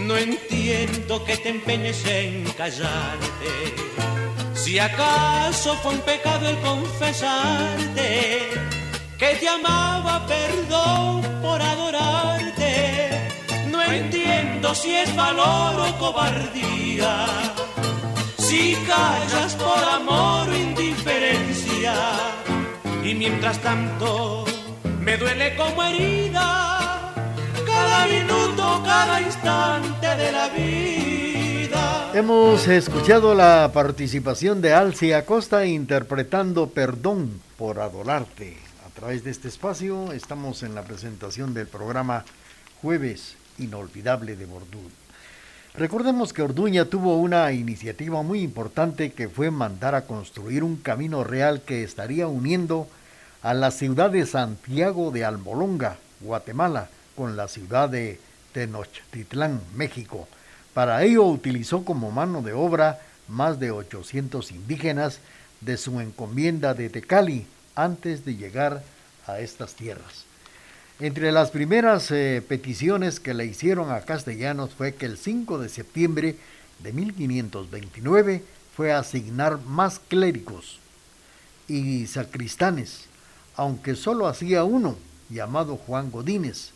No 0.00 0.16
entiendo 0.16 1.24
que 1.24 1.36
te 1.36 1.50
empeñes 1.50 2.04
en 2.06 2.44
callarte 2.52 3.74
si 4.64 4.78
acaso 4.78 5.74
fue 5.82 5.92
un 5.92 6.00
pecado 6.00 6.48
el 6.48 6.56
confesarte 6.60 8.48
que 9.18 9.34
te 9.36 9.48
amaba, 9.48 10.26
perdón 10.26 11.22
por 11.40 11.60
adorarte. 11.60 13.30
No 13.70 13.82
entiendo 13.82 14.74
si 14.74 14.94
es 14.94 15.14
valor 15.14 15.88
o 15.88 15.98
cobardía, 15.98 17.26
si 18.36 18.74
callas 18.86 19.54
por 19.54 19.82
amor 19.84 20.48
o 20.48 20.56
indiferencia. 20.56 21.94
Y 23.02 23.14
mientras 23.14 23.58
tanto 23.58 24.44
me 25.00 25.16
duele 25.16 25.54
como 25.56 25.82
herida 25.82 27.12
cada 27.66 28.06
minuto, 28.06 28.82
cada 28.84 29.20
instante 29.20 30.06
de 30.16 30.32
la 30.32 30.48
vida. 30.48 32.10
Hemos 32.14 32.68
escuchado 32.68 33.34
la 33.34 33.70
participación 33.74 34.62
de 34.62 34.72
Alcia 34.72 35.18
Acosta 35.18 35.66
interpretando 35.66 36.68
Perdón 36.68 37.40
por 37.58 37.80
adorarte. 37.80 38.73
Través 38.94 39.24
de 39.24 39.30
este 39.30 39.48
espacio 39.48 40.12
estamos 40.12 40.62
en 40.62 40.74
la 40.74 40.82
presentación 40.82 41.52
del 41.52 41.66
programa 41.66 42.24
Jueves 42.80 43.36
Inolvidable 43.58 44.36
de 44.36 44.46
Bordú. 44.46 44.80
Recordemos 45.74 46.32
que 46.32 46.42
Orduña 46.42 46.84
tuvo 46.84 47.16
una 47.16 47.50
iniciativa 47.52 48.22
muy 48.22 48.40
importante 48.40 49.12
que 49.12 49.28
fue 49.28 49.50
mandar 49.50 49.94
a 49.94 50.06
construir 50.06 50.62
un 50.62 50.76
camino 50.76 51.24
real 51.24 51.62
que 51.62 51.82
estaría 51.82 52.28
uniendo 52.28 52.86
a 53.42 53.52
la 53.52 53.72
ciudad 53.72 54.10
de 54.10 54.26
Santiago 54.26 55.10
de 55.10 55.24
Almolonga, 55.24 55.98
Guatemala, 56.20 56.88
con 57.16 57.36
la 57.36 57.48
ciudad 57.48 57.88
de 57.88 58.20
Tenochtitlán, 58.52 59.60
México 59.74 60.28
para 60.74 61.04
ello 61.04 61.24
utilizó 61.24 61.84
como 61.84 62.10
mano 62.10 62.42
de 62.42 62.52
obra 62.52 63.00
más 63.28 63.60
de 63.60 63.70
800 63.70 64.50
indígenas 64.50 65.20
de 65.60 65.76
su 65.76 66.00
encomienda 66.00 66.74
de 66.74 66.90
Tecali 66.90 67.46
antes 67.74 68.24
de 68.24 68.36
llegar 68.36 68.82
a 69.26 69.40
estas 69.40 69.74
tierras. 69.74 70.24
Entre 71.00 71.32
las 71.32 71.50
primeras 71.50 72.10
eh, 72.10 72.42
peticiones 72.46 73.18
que 73.18 73.34
le 73.34 73.46
hicieron 73.46 73.90
a 73.90 74.02
Castellanos 74.02 74.74
fue 74.74 74.94
que 74.94 75.06
el 75.06 75.18
5 75.18 75.58
de 75.58 75.68
septiembre 75.68 76.36
de 76.78 76.92
1529 76.92 78.44
fue 78.76 78.92
asignar 78.92 79.60
más 79.62 79.98
clérigos 79.98 80.78
y 81.66 82.06
sacristanes, 82.06 83.06
aunque 83.56 83.96
solo 83.96 84.28
hacía 84.28 84.64
uno, 84.64 84.96
llamado 85.30 85.76
Juan 85.76 86.10
Godínez. 86.10 86.70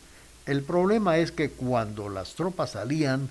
El 0.45 0.63
problema 0.63 1.17
es 1.17 1.31
que 1.31 1.49
cuando 1.49 2.09
las 2.09 2.33
tropas 2.33 2.71
salían 2.71 3.29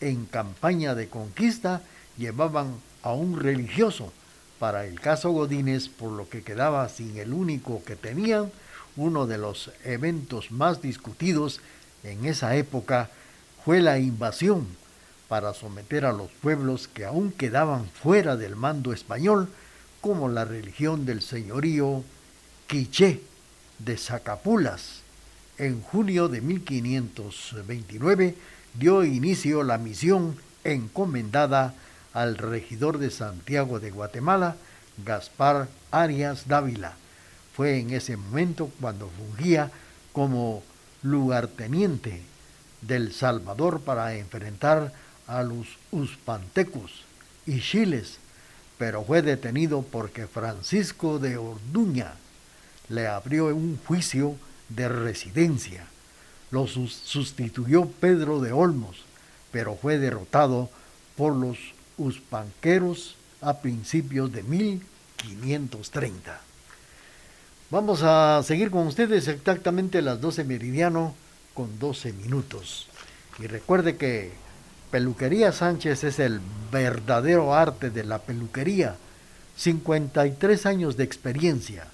en 0.00 0.26
campaña 0.26 0.94
de 0.94 1.08
conquista, 1.08 1.82
llevaban 2.16 2.74
a 3.02 3.12
un 3.12 3.40
religioso 3.40 4.12
para 4.58 4.86
el 4.86 5.00
caso 5.00 5.30
Godínez, 5.30 5.88
por 5.88 6.12
lo 6.12 6.28
que 6.28 6.42
quedaba 6.42 6.88
sin 6.88 7.16
el 7.18 7.32
único 7.32 7.82
que 7.84 7.96
tenían, 7.96 8.50
uno 8.96 9.26
de 9.26 9.38
los 9.38 9.70
eventos 9.84 10.50
más 10.50 10.82
discutidos 10.82 11.60
en 12.02 12.24
esa 12.26 12.56
época 12.56 13.10
fue 13.64 13.80
la 13.80 13.98
invasión 13.98 14.66
para 15.28 15.54
someter 15.54 16.04
a 16.04 16.12
los 16.12 16.30
pueblos 16.30 16.88
que 16.88 17.04
aún 17.04 17.32
quedaban 17.32 17.86
fuera 17.86 18.36
del 18.36 18.56
mando 18.56 18.92
español, 18.92 19.48
como 20.00 20.28
la 20.28 20.44
religión 20.44 21.06
del 21.06 21.22
señorío 21.22 22.02
quiché 22.66 23.20
de 23.78 23.96
Zacapulas. 23.96 25.02
En 25.58 25.82
junio 25.82 26.28
de 26.28 26.40
1529 26.40 28.34
dio 28.74 29.04
inicio 29.04 29.62
la 29.62 29.78
misión 29.78 30.36
encomendada 30.64 31.74
al 32.12 32.36
regidor 32.36 32.98
de 32.98 33.10
Santiago 33.10 33.80
de 33.80 33.90
Guatemala, 33.90 34.56
Gaspar 35.04 35.68
Arias 35.90 36.48
Dávila. 36.48 36.94
Fue 37.54 37.78
en 37.78 37.90
ese 37.90 38.16
momento 38.16 38.70
cuando 38.80 39.10
fungía 39.10 39.70
como 40.12 40.62
lugarteniente 41.02 42.22
del 42.82 43.12
Salvador 43.12 43.80
para 43.80 44.14
enfrentar 44.14 44.92
a 45.26 45.42
los 45.42 45.66
uspantecos 45.90 47.04
y 47.46 47.60
chiles, 47.60 48.18
pero 48.78 49.04
fue 49.04 49.22
detenido 49.22 49.82
porque 49.82 50.26
Francisco 50.26 51.18
de 51.18 51.36
Orduña 51.36 52.14
le 52.88 53.06
abrió 53.06 53.46
un 53.46 53.78
juicio 53.86 54.36
de 54.68 54.88
residencia. 54.88 55.86
Lo 56.50 56.66
sustituyó 56.66 57.86
Pedro 57.86 58.40
de 58.40 58.52
Olmos, 58.52 59.04
pero 59.52 59.76
fue 59.76 59.98
derrotado 59.98 60.70
por 61.16 61.34
los 61.34 61.58
uspanqueros 61.98 63.16
a 63.40 63.58
principios 63.58 64.32
de 64.32 64.42
1530. 64.42 66.40
Vamos 67.70 68.02
a 68.02 68.42
seguir 68.42 68.70
con 68.70 68.86
ustedes 68.86 69.28
exactamente 69.28 70.00
las 70.00 70.20
12 70.20 70.44
meridiano 70.44 71.14
con 71.52 71.78
12 71.78 72.14
minutos. 72.14 72.88
Y 73.38 73.46
recuerde 73.46 73.96
que 73.96 74.32
Peluquería 74.90 75.52
Sánchez 75.52 76.02
es 76.04 76.18
el 76.18 76.40
verdadero 76.72 77.54
arte 77.54 77.90
de 77.90 78.04
la 78.04 78.20
peluquería. 78.20 78.96
53 79.56 80.64
años 80.64 80.96
de 80.96 81.04
experiencia. 81.04 81.88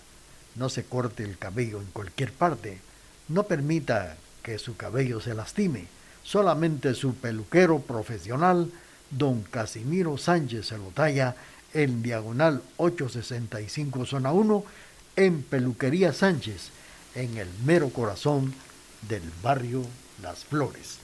No 0.55 0.69
se 0.69 0.85
corte 0.85 1.25
el 1.25 1.37
cabello 1.37 1.81
en 1.81 1.87
cualquier 1.87 2.33
parte. 2.33 2.79
No 3.27 3.45
permita 3.45 4.17
que 4.45 4.59
su 4.59 4.77
cabello 4.77 5.21
se 5.21 5.35
lastime. 5.35 5.87
Solamente 6.23 6.95
su 6.95 7.17
peluquero 7.17 7.81
profesional 7.81 8.71
don 9.17 9.43
Casimiro 9.43 10.19
Sánchez 10.19 10.67
se 10.67 10.79
lo 10.79 10.87
talla 10.95 11.35
en 11.73 12.03
diagonal 12.03 12.63
865 12.77 14.07
zona 14.07 14.33
1 14.33 14.65
en 15.17 15.43
Peluquería 15.43 16.13
Sánchez, 16.13 16.71
en 17.15 17.37
el 17.37 17.49
mero 17.65 17.91
corazón 17.91 18.55
del 19.09 19.23
barrio 19.43 19.83
Las 20.23 20.45
Flores. 20.45 20.99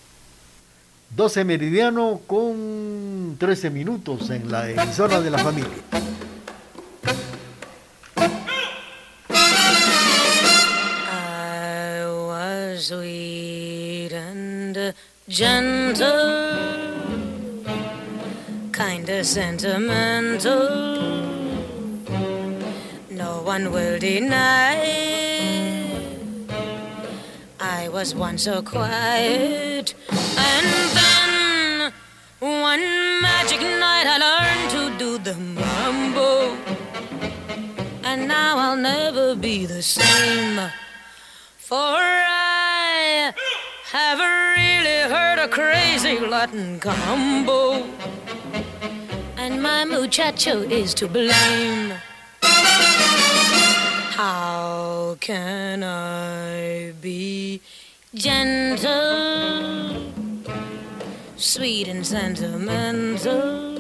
12 1.17 1.45
meridiano 1.45 2.21
con 2.27 3.37
13 3.39 3.71
minutos 3.71 4.31
en 4.31 4.51
la 4.51 4.71
emisora 4.71 5.21
de 5.21 5.31
la 5.31 5.39
familia. 5.39 5.69
Kinda 18.81 19.23
sentimental. 19.23 20.69
No 23.11 23.33
one 23.53 23.65
will 23.75 23.99
deny. 23.99 24.75
I 27.61 27.91
was 27.97 28.15
once 28.15 28.45
so 28.45 28.63
quiet, 28.63 29.87
and 30.49 30.69
then 30.99 31.93
one 32.39 32.87
magic 33.21 33.61
night 33.61 34.07
I 34.15 34.17
learned 34.29 34.69
to 34.77 34.83
do 35.03 35.11
the 35.29 35.37
mambo, 35.59 36.57
and 38.09 38.27
now 38.27 38.53
I'll 38.65 38.83
never 38.95 39.35
be 39.35 39.67
the 39.67 39.83
same. 39.83 40.57
For 41.69 42.01
I 42.89 43.35
have 43.93 44.21
really 44.57 45.01
heard 45.15 45.39
a 45.39 45.49
crazy 45.49 46.19
Latin 46.19 46.81
combo 46.81 47.85
my 49.61 49.85
muchacho 49.85 50.63
is 50.63 50.95
to 50.95 51.07
blame. 51.07 51.93
How 54.17 55.17
can 55.21 55.85
I 55.85 56.93
be 57.01 57.61
gentle, 58.15 58.91
sweet 61.37 61.89
and 61.89 62.07
sentimental 62.07 63.79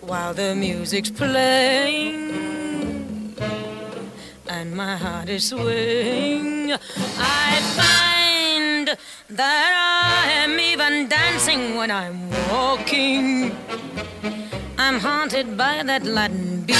while 0.00 0.34
the 0.34 0.54
music's 0.56 1.10
playing 1.10 2.30
and 4.48 4.74
my 4.76 4.96
heart 4.96 5.28
is 5.28 5.48
swing? 5.48 6.72
I 6.72 7.60
find 7.76 8.09
that 9.28 10.22
I 10.24 10.30
am 10.32 10.58
even 10.58 11.08
dancing 11.08 11.76
when 11.76 11.90
I'm 11.90 12.30
walking. 12.50 13.56
I'm 14.78 14.98
haunted 14.98 15.56
by 15.56 15.82
that 15.82 16.04
Latin 16.04 16.62
beat. 16.62 16.76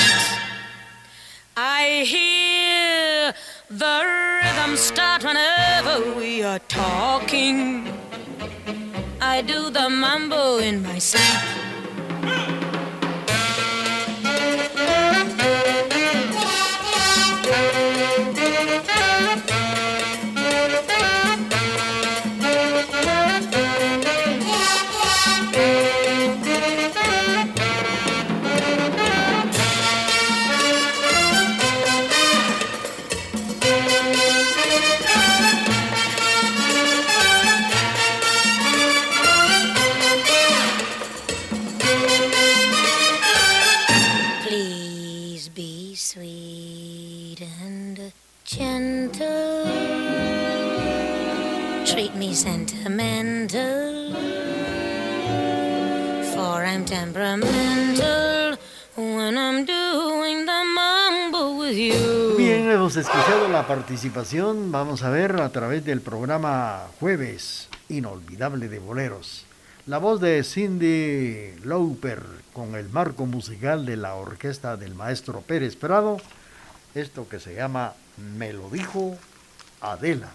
I 1.56 2.04
hear 2.06 3.34
the 3.68 3.96
rhythm 4.42 4.76
start 4.76 5.24
whenever 5.24 6.14
we 6.14 6.42
are 6.42 6.60
talking. 6.60 7.92
I 9.20 9.42
do 9.42 9.70
the 9.70 9.88
mambo 9.90 10.58
in 10.58 10.82
my 10.82 10.98
sleep. 10.98 11.60
Hemos 62.90 63.06
escuchado 63.06 63.46
la 63.46 63.68
participación, 63.68 64.72
vamos 64.72 65.04
a 65.04 65.10
ver, 65.10 65.40
a 65.40 65.50
través 65.50 65.84
del 65.84 66.00
programa 66.00 66.88
Jueves 66.98 67.68
Inolvidable 67.88 68.68
de 68.68 68.80
Boleros. 68.80 69.44
La 69.86 69.98
voz 69.98 70.20
de 70.20 70.42
Cindy 70.42 71.54
Lauper 71.62 72.20
con 72.52 72.74
el 72.74 72.88
marco 72.88 73.26
musical 73.26 73.86
de 73.86 73.96
la 73.96 74.16
orquesta 74.16 74.76
del 74.76 74.96
maestro 74.96 75.40
Pérez 75.42 75.76
Prado, 75.76 76.16
esto 76.96 77.28
que 77.28 77.38
se 77.38 77.54
llama 77.54 77.92
Me 78.36 78.52
lo 78.52 78.68
dijo 78.70 79.16
Adela. 79.80 80.30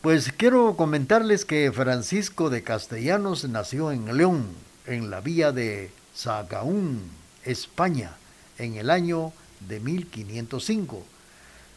Pues 0.00 0.32
quiero 0.32 0.76
comentarles 0.76 1.44
que 1.44 1.70
Francisco 1.72 2.48
de 2.48 2.62
Castellanos 2.62 3.46
nació 3.50 3.92
en 3.92 4.16
León, 4.16 4.46
en 4.86 5.10
la 5.10 5.20
vía 5.20 5.52
de 5.52 5.90
Sagaún, 6.14 7.02
España, 7.44 8.12
en 8.56 8.76
el 8.76 8.88
año 8.88 9.34
de 9.60 9.80
1505. 9.80 11.04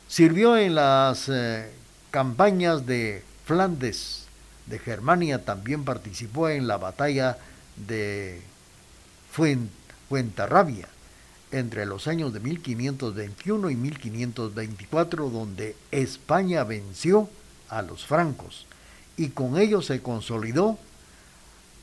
Sirvió 0.08 0.58
en 0.58 0.76
las 0.76 1.30
eh, 1.30 1.72
campañas 2.12 2.86
de 2.86 3.24
Flandes, 3.46 4.26
de 4.66 4.80
Germania, 4.80 5.46
también 5.46 5.84
participó 5.84 6.50
en 6.50 6.68
la 6.68 6.78
batalla 6.78 7.38
de 7.88 8.42
Fuentarrabia 9.32 10.88
entre 11.52 11.86
los 11.86 12.08
años 12.08 12.34
de 12.34 12.40
1521 12.40 13.70
y 13.70 13.76
1524, 13.76 15.30
donde 15.30 15.76
España 15.92 16.64
venció 16.64 17.30
a 17.70 17.82
los 17.82 18.06
francos 18.06 18.66
y 19.18 19.30
con 19.30 19.58
ello 19.58 19.82
se 19.82 20.02
consolidó 20.02 20.78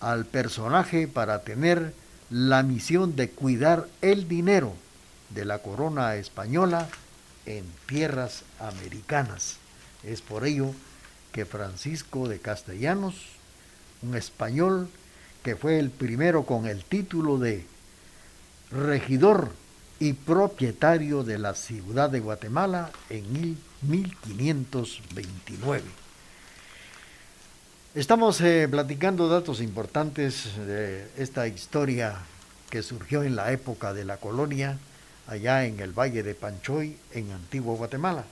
al 0.01 0.25
personaje 0.25 1.09
para 1.09 1.43
tener 1.43 1.93
la 2.31 2.63
misión 2.63 3.15
de 3.17 3.31
cuidar 3.31 3.89
el 4.03 4.29
dinero 4.29 4.75
de 5.31 5.45
la 5.45 5.59
corona 5.59 6.17
española 6.17 6.89
en 7.47 7.65
tierras 7.87 8.45
americanas. 8.61 9.57
Es 10.03 10.21
por 10.23 10.47
ello 10.47 10.73
que 11.33 11.45
Francisco 11.45 12.29
de 12.29 12.39
Castellanos, 12.39 13.17
un 14.03 14.15
español 14.17 14.89
que 15.43 15.57
fue 15.57 15.79
el 15.79 15.91
primero 15.91 16.45
con 16.45 16.67
el 16.67 16.85
título 16.85 17.39
de 17.39 17.65
regidor 18.71 19.51
y 19.99 20.13
propietario 20.13 21.25
de 21.25 21.39
la 21.39 21.55
ciudad 21.55 22.11
de 22.11 22.21
Guatemala 22.21 22.91
en 23.09 23.57
1529. 23.83 25.83
Estamos 27.95 28.43
eh, 28.43 28.69
platicando 28.71 29.27
datos 29.29 29.63
importantes 29.63 30.55
de 30.67 31.09
esta 31.17 31.49
historia 31.49 32.19
que 32.69 32.83
surgió 32.83 33.23
en 33.23 33.37
la 33.37 33.53
época 33.53 33.95
de 33.95 34.05
la 34.05 34.19
colonia, 34.19 34.77
allá 35.27 35.65
en 35.65 35.81
el 35.81 35.93
Valle 35.93 36.23
de 36.23 36.35
Panchoy, 36.35 36.97
en 37.13 37.31
Antiguo 37.33 37.77
Guatemala. 37.77 38.25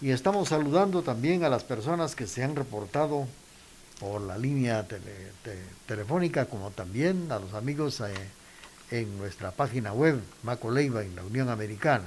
Y 0.00 0.10
estamos 0.10 0.48
saludando 0.48 1.02
también 1.02 1.44
a 1.44 1.48
las 1.48 1.64
personas 1.64 2.14
que 2.14 2.26
se 2.26 2.42
han 2.42 2.56
reportado 2.56 3.26
por 4.00 4.20
la 4.20 4.36
línea 4.36 4.86
telefónica, 5.86 6.46
como 6.46 6.70
también 6.70 7.30
a 7.30 7.38
los 7.38 7.54
amigos 7.54 8.00
eh, 8.00 8.12
en 8.90 9.16
nuestra 9.18 9.50
página 9.50 9.92
web, 9.92 10.20
Maco 10.42 10.70
Leiva, 10.70 11.02
en 11.02 11.16
la 11.16 11.22
Unión 11.22 11.48
Americana. 11.48 12.06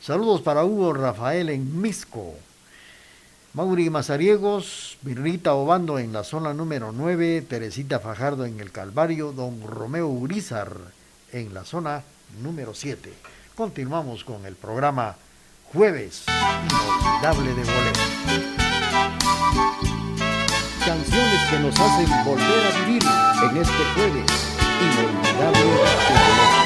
Saludos 0.00 0.42
para 0.42 0.64
Hugo 0.64 0.92
Rafael 0.92 1.48
en 1.48 1.80
Misco. 1.80 2.34
Mauri 3.54 3.90
Mazariegos, 3.90 4.98
Mirrita 5.02 5.54
Obando 5.54 5.98
en 5.98 6.12
la 6.12 6.24
zona 6.24 6.54
número 6.54 6.90
9, 6.90 7.42
Teresita 7.42 8.00
Fajardo 8.00 8.46
en 8.46 8.60
el 8.60 8.72
Calvario, 8.72 9.32
Don 9.32 9.62
Romeo 9.66 10.08
Urizar 10.08 10.74
en 11.32 11.52
la 11.54 11.64
zona 11.64 12.02
número 12.40 12.74
7. 12.74 13.12
Continuamos 13.54 14.24
con 14.24 14.46
el 14.46 14.54
programa 14.54 15.16
Jueves 15.72 16.24
Inolvidable 16.28 17.54
de 17.54 17.64
Bolero. 17.64 18.00
Canciones 20.84 21.50
que 21.50 21.58
nos 21.60 21.78
hacen 21.78 22.24
volver 22.24 22.66
a 22.66 22.84
vivir 22.84 23.02
en 23.02 23.56
este 23.56 23.84
jueves 23.94 24.30
inolvidable 24.80 25.58
de 25.58 25.76
Bolero. 25.76 26.61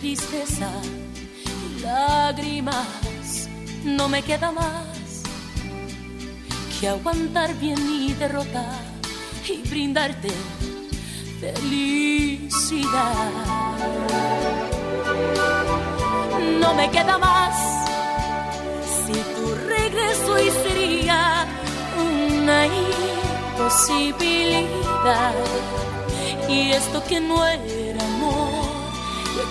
Tristeza 0.00 0.70
y 1.44 1.80
lágrimas. 1.80 3.48
No 3.84 4.08
me 4.08 4.22
queda 4.22 4.50
más 4.52 5.22
que 6.80 6.88
aguantar 6.88 7.54
bien 7.58 7.78
mi 7.86 8.12
derrota 8.14 8.66
y 9.48 9.68
brindarte 9.68 10.28
felicidad. 11.40 13.30
No 16.60 16.74
me 16.74 16.90
queda 16.90 17.18
más 17.18 17.54
si 19.04 19.12
tu 19.12 19.54
regreso 19.66 20.38
y 20.38 20.50
sería 20.50 21.46
una 21.98 22.66
posibilidad. 23.58 25.34
Y 26.48 26.72
esto 26.72 27.02
que 27.04 27.20
no 27.20 27.36
lo 27.36 27.73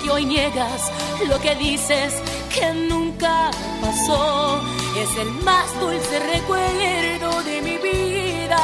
que 0.04 0.12
hoy 0.12 0.26
niegas, 0.26 0.92
lo 1.28 1.40
que 1.40 1.56
dices 1.56 2.14
que 2.54 2.74
nunca 2.74 3.50
pasó, 3.82 4.62
es 4.98 5.18
el 5.18 5.32
más 5.44 5.68
dulce 5.80 6.20
recuerdo 6.20 7.44
de 7.44 7.62
mi 7.62 7.78
vida. 7.78 8.64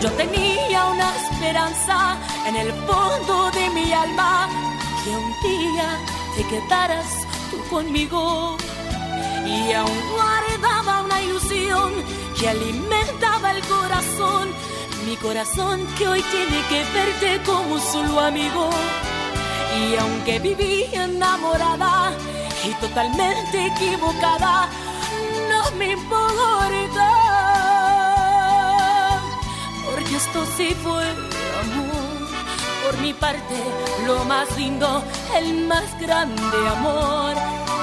Yo 0.00 0.10
tenía 0.12 0.86
una 0.86 1.08
esperanza 1.16 2.16
en 2.46 2.56
el 2.56 2.72
fondo 2.86 3.50
de 3.50 3.70
mi 3.70 3.92
alma, 3.92 4.48
que 5.04 5.10
un 5.10 5.32
día 5.42 5.98
te 6.36 6.44
quedaras 6.44 7.06
tú 7.50 7.58
conmigo 7.68 8.56
y 9.44 9.72
aún 9.72 10.00
guardaba 10.12 11.02
una 11.02 11.20
ilusión 11.22 11.92
que 12.38 12.48
alimentaba 12.48 13.52
el 13.52 13.62
corazón, 13.64 14.48
mi 15.06 15.16
corazón 15.16 15.86
que 15.98 16.06
hoy 16.08 16.22
tiene 16.22 16.62
que 16.68 16.84
verte 16.92 17.40
como 17.44 17.78
solo 17.78 18.20
amigo. 18.20 18.70
Y 19.80 19.96
aunque 19.96 20.38
viví 20.38 20.86
enamorada 20.92 22.12
y 22.64 22.72
totalmente 22.74 23.66
equivocada, 23.66 24.68
no 25.48 25.70
me 25.76 25.92
importa, 25.92 27.08
porque 29.84 30.16
esto 30.16 30.44
sí 30.56 30.74
fue 30.82 31.04
amor. 31.04 32.12
Por 32.84 32.98
mi 33.00 33.12
parte, 33.14 33.56
lo 34.06 34.24
más 34.24 34.56
lindo, 34.56 35.02
el 35.36 35.66
más 35.66 35.98
grande 36.00 36.68
amor 36.76 37.36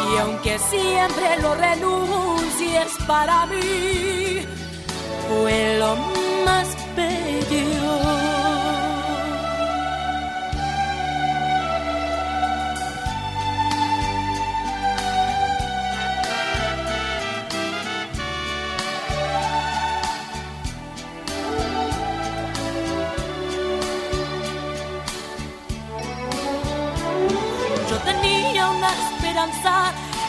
y 0.07 0.17
aunque 0.17 0.57
siempre 0.59 1.41
lo 1.41 1.55
renuncies 1.55 2.87
para 3.07 3.45
mí, 3.47 4.45
fue 5.27 5.77
lo 5.77 5.95
más 6.45 6.78
bello. 6.95 8.29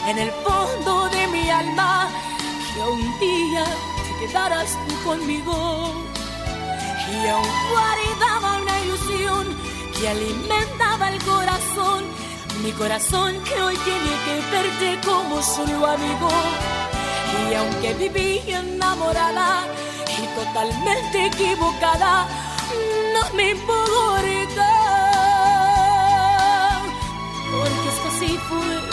en 0.07 0.17
el 0.17 0.31
fondo 0.43 1.07
de 1.09 1.27
mi 1.27 1.49
alma 1.49 2.09
que 2.73 2.81
un 2.81 3.19
día 3.19 3.63
te 4.03 4.25
quedaras 4.25 4.77
tú 4.87 5.09
conmigo. 5.09 6.10
Y 7.31 7.33
aún 7.33 7.47
guardaba 7.71 8.57
una 8.61 8.79
ilusión 8.81 9.47
que 9.97 10.09
alimentaba 10.09 11.07
el 11.11 11.23
corazón, 11.23 12.03
mi 12.61 12.73
corazón 12.73 13.41
que 13.45 13.61
hoy 13.61 13.77
tiene 13.77 14.11
que 14.25 14.35
verte 14.51 15.07
como 15.07 15.41
solo 15.41 15.87
amigo. 15.87 16.29
Y 17.49 17.53
aunque 17.53 17.93
viví 17.93 18.41
enamorada 18.51 19.63
y 20.21 20.27
totalmente 20.39 21.27
equivocada, 21.27 22.27
no 23.13 23.33
me 23.33 23.51
importa. 23.51 24.69
Porque 27.49 27.89
esto 27.93 28.09
sí 28.19 28.39
fue 28.49 28.91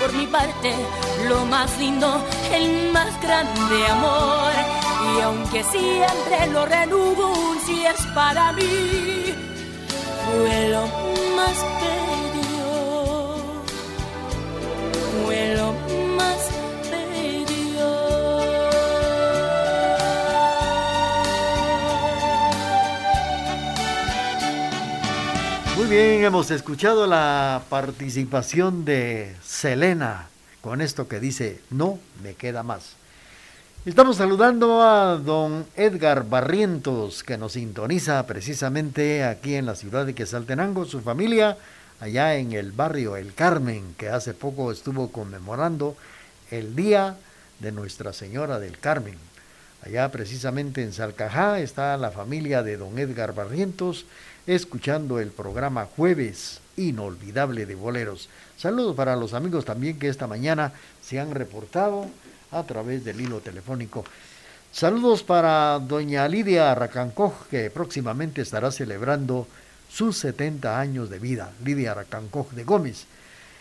por 0.00 0.12
mi 0.14 0.26
parte 0.26 0.74
lo 1.28 1.44
más 1.46 1.78
lindo, 1.78 2.20
el 2.52 2.90
más 2.90 3.20
grande 3.22 3.86
amor. 3.86 4.79
Y 5.16 5.20
aunque 5.20 5.64
siempre 5.64 6.46
lo 6.52 6.66
si 7.66 7.84
es 7.84 8.06
para 8.14 8.52
mí, 8.52 9.34
fue 10.26 10.68
lo 10.68 10.86
más 11.36 11.56
bello, 11.80 13.62
fue 15.24 15.54
lo 15.56 15.72
más 16.16 16.50
bello. 16.90 17.90
Muy 25.76 25.86
bien, 25.86 26.24
hemos 26.24 26.50
escuchado 26.50 27.06
la 27.06 27.62
participación 27.68 28.84
de 28.84 29.34
Selena 29.42 30.28
con 30.60 30.80
esto 30.80 31.08
que 31.08 31.20
dice, 31.20 31.60
no 31.70 31.98
me 32.22 32.34
queda 32.34 32.62
más. 32.62 32.99
Estamos 33.86 34.18
saludando 34.18 34.82
a 34.82 35.16
don 35.16 35.64
Edgar 35.74 36.28
Barrientos, 36.28 37.24
que 37.24 37.38
nos 37.38 37.52
sintoniza 37.52 38.26
precisamente 38.26 39.24
aquí 39.24 39.54
en 39.54 39.64
la 39.64 39.74
ciudad 39.74 40.04
de 40.04 40.14
Quesaltenango, 40.14 40.84
su 40.84 41.00
familia, 41.00 41.56
allá 41.98 42.34
en 42.34 42.52
el 42.52 42.72
barrio 42.72 43.16
El 43.16 43.32
Carmen, 43.32 43.94
que 43.96 44.10
hace 44.10 44.34
poco 44.34 44.70
estuvo 44.70 45.10
conmemorando 45.10 45.96
el 46.50 46.76
Día 46.76 47.16
de 47.60 47.72
Nuestra 47.72 48.12
Señora 48.12 48.58
del 48.58 48.78
Carmen. 48.78 49.16
Allá 49.82 50.10
precisamente 50.12 50.82
en 50.82 50.92
Salcajá 50.92 51.58
está 51.60 51.96
la 51.96 52.10
familia 52.10 52.62
de 52.62 52.76
don 52.76 52.98
Edgar 52.98 53.34
Barrientos 53.34 54.04
escuchando 54.46 55.20
el 55.20 55.28
programa 55.28 55.86
Jueves 55.96 56.60
Inolvidable 56.76 57.64
de 57.64 57.76
Boleros. 57.76 58.28
Saludos 58.58 58.94
para 58.94 59.16
los 59.16 59.32
amigos 59.32 59.64
también 59.64 59.98
que 59.98 60.08
esta 60.08 60.26
mañana 60.26 60.74
se 61.00 61.18
han 61.18 61.30
reportado 61.30 62.10
a 62.52 62.62
través 62.62 63.04
del 63.04 63.20
hilo 63.20 63.40
telefónico. 63.40 64.04
Saludos 64.72 65.22
para 65.22 65.78
doña 65.80 66.28
Lidia 66.28 66.74
Racancoj, 66.74 67.48
que 67.50 67.70
próximamente 67.70 68.42
estará 68.42 68.70
celebrando 68.70 69.46
sus 69.90 70.16
70 70.18 70.78
años 70.78 71.10
de 71.10 71.18
vida. 71.18 71.50
Lidia 71.64 71.94
Racancoj 71.94 72.50
de 72.52 72.64
Gómez. 72.64 73.06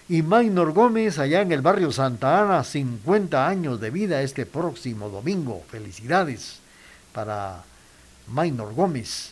Y 0.07 0.21
Maynor 0.21 0.71
Gómez, 0.71 1.19
allá 1.19 1.41
en 1.41 1.51
el 1.51 1.61
barrio 1.61 1.91
Santa 1.91 2.41
Ana, 2.41 2.63
50 2.63 3.47
años 3.47 3.79
de 3.79 3.89
vida 3.89 4.21
este 4.21 4.45
próximo 4.45 5.09
domingo. 5.09 5.63
Felicidades 5.69 6.59
para 7.13 7.63
Maynor 8.27 8.73
Gómez. 8.73 9.31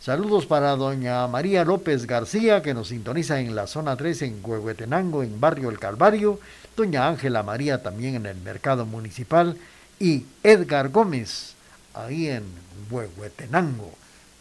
Saludos 0.00 0.46
para 0.46 0.76
doña 0.76 1.26
María 1.26 1.64
López 1.64 2.06
García, 2.06 2.62
que 2.62 2.74
nos 2.74 2.88
sintoniza 2.88 3.40
en 3.40 3.56
la 3.56 3.66
zona 3.66 3.96
3 3.96 4.22
en 4.22 4.40
Huehuetenango, 4.42 5.24
en 5.24 5.40
Barrio 5.40 5.70
El 5.70 5.80
Calvario. 5.80 6.38
Doña 6.76 7.08
Ángela 7.08 7.42
María 7.42 7.82
también 7.82 8.16
en 8.16 8.26
el 8.26 8.36
Mercado 8.36 8.86
Municipal. 8.86 9.56
Y 9.98 10.24
Edgar 10.42 10.90
Gómez, 10.90 11.54
ahí 11.94 12.28
en 12.28 12.44
Huehuetenango, 12.90 13.92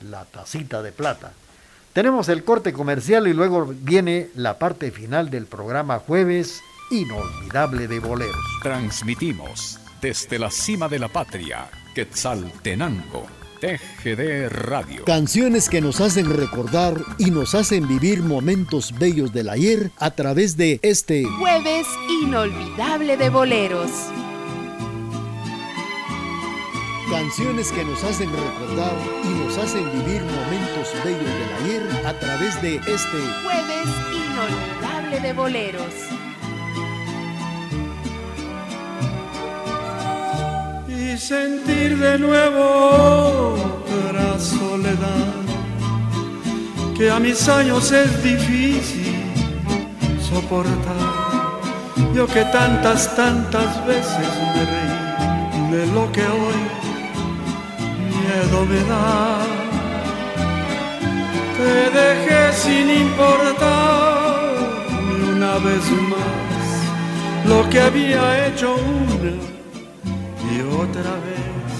la 0.01 0.25
tacita 0.25 0.81
de 0.81 0.91
plata. 0.91 1.31
Tenemos 1.93 2.27
el 2.27 2.43
corte 2.43 2.73
comercial 2.73 3.27
y 3.27 3.33
luego 3.33 3.65
viene 3.67 4.29
la 4.35 4.59
parte 4.59 4.91
final 4.91 5.29
del 5.29 5.45
programa 5.45 5.99
Jueves 5.99 6.61
Inolvidable 6.91 7.87
de 7.87 7.99
Boleros. 7.99 8.35
Transmitimos 8.61 9.79
desde 10.01 10.37
la 10.37 10.51
cima 10.51 10.89
de 10.89 10.99
la 10.99 11.07
patria, 11.07 11.69
Quetzaltenango 11.95 13.44
TGD 13.65 14.49
Radio. 14.49 15.05
Canciones 15.05 15.69
que 15.69 15.81
nos 15.81 15.99
hacen 15.99 16.29
recordar 16.29 17.01
y 17.17 17.31
nos 17.31 17.55
hacen 17.55 17.87
vivir 17.87 18.21
momentos 18.21 18.93
bellos 18.99 19.33
del 19.33 19.49
ayer 19.49 19.89
a 19.97 20.11
través 20.11 20.55
de 20.55 20.79
este 20.83 21.25
Jueves 21.39 21.87
Inolvidable 22.21 23.17
de 23.17 23.29
Boleros. 23.29 23.89
Canciones 27.09 27.71
que 27.71 27.83
nos 27.83 28.03
hacen 28.03 28.29
recordar 28.29 28.93
y 29.23 29.29
nos 29.29 29.57
hacen 29.57 29.83
vivir 29.93 30.21
momentos 30.21 30.93
bellos 31.03 31.23
del 31.23 31.53
ayer 31.63 32.05
a 32.05 32.13
través 32.19 32.61
de 32.61 32.75
este 32.75 33.17
Jueves 33.43 33.87
Inolvidable 34.13 35.19
de 35.21 35.33
Boleros. 35.33 36.14
Sentir 41.17 41.97
de 41.97 42.19
nuevo 42.19 43.55
otra 43.55 44.39
soledad 44.39 45.43
que 46.97 47.09
a 47.09 47.19
mis 47.19 47.47
años 47.47 47.91
es 47.91 48.23
difícil 48.23 49.15
soportar. 50.21 51.61
Yo 52.13 52.27
que 52.27 52.43
tantas, 52.45 53.15
tantas 53.15 53.85
veces 53.85 54.27
me 54.53 54.65
reí 54.65 55.71
de 55.71 55.85
lo 55.93 56.11
que 56.11 56.21
hoy 56.21 56.61
miedo 58.17 58.65
me 58.65 58.81
da. 58.89 59.39
Te 61.57 61.97
dejé 61.99 62.53
sin 62.53 62.89
importar 62.89 64.55
una 65.33 65.53
vez 65.59 65.83
más 66.09 66.45
lo 67.45 67.69
que 67.69 67.79
había 67.79 68.47
hecho 68.47 68.75
una 68.75 69.54
y 70.51 70.61
otra 70.61 71.13
vez, 71.27 71.75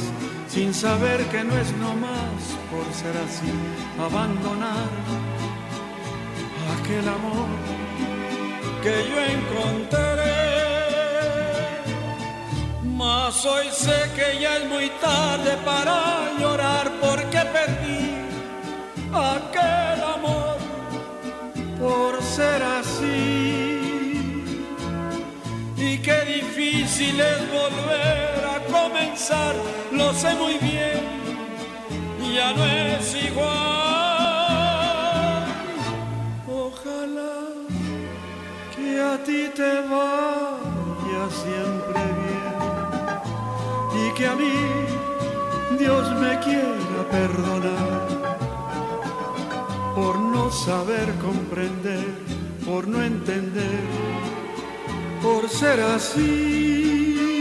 sin 0.48 0.74
saber 0.74 1.26
que 1.28 1.44
no 1.44 1.56
es 1.58 1.72
nomás 1.78 2.42
por 2.72 2.86
ser 2.94 3.16
así, 3.18 3.52
abandonar 4.00 4.90
aquel 6.76 7.08
amor 7.08 7.50
que 8.82 8.96
yo 9.10 9.18
encontré. 9.38 10.06
Mas 12.84 13.46
hoy 13.46 13.68
sé 13.72 14.12
que 14.16 14.40
ya 14.40 14.58
es 14.58 14.70
muy 14.70 14.90
tarde 15.02 15.58
para 15.66 16.32
llorar 16.40 16.92
porque 17.02 17.40
perdí 17.58 18.16
aquel 19.14 20.04
amor 20.16 20.58
por 21.80 22.22
ser 22.24 22.64
así. 22.64 23.76
Y 25.78 25.98
qué 26.00 26.20
difícil 26.26 27.20
es 27.20 27.40
volver 27.52 28.35
comenzar, 28.76 29.54
lo 29.92 30.14
sé 30.14 30.36
muy 30.36 30.56
bien, 30.70 31.02
ya 32.36 32.54
no 32.54 32.66
es 32.66 33.16
igual. 33.28 33.56
Ojalá 36.66 37.36
que 38.76 38.90
a 39.14 39.16
ti 39.24 39.42
te 39.60 39.74
vaya 39.94 41.24
siempre 41.44 42.02
bien 42.22 42.58
y 44.04 44.06
que 44.16 44.26
a 44.28 44.36
mí 44.36 44.58
Dios 45.80 46.06
me 46.24 46.40
quiera 46.40 47.00
perdonar 47.18 48.06
por 49.96 50.16
no 50.20 50.52
saber 50.52 51.08
comprender, 51.28 52.08
por 52.66 52.88
no 52.88 53.02
entender, 53.02 53.84
por 55.22 55.50
ser 55.50 55.80
así. 55.80 57.35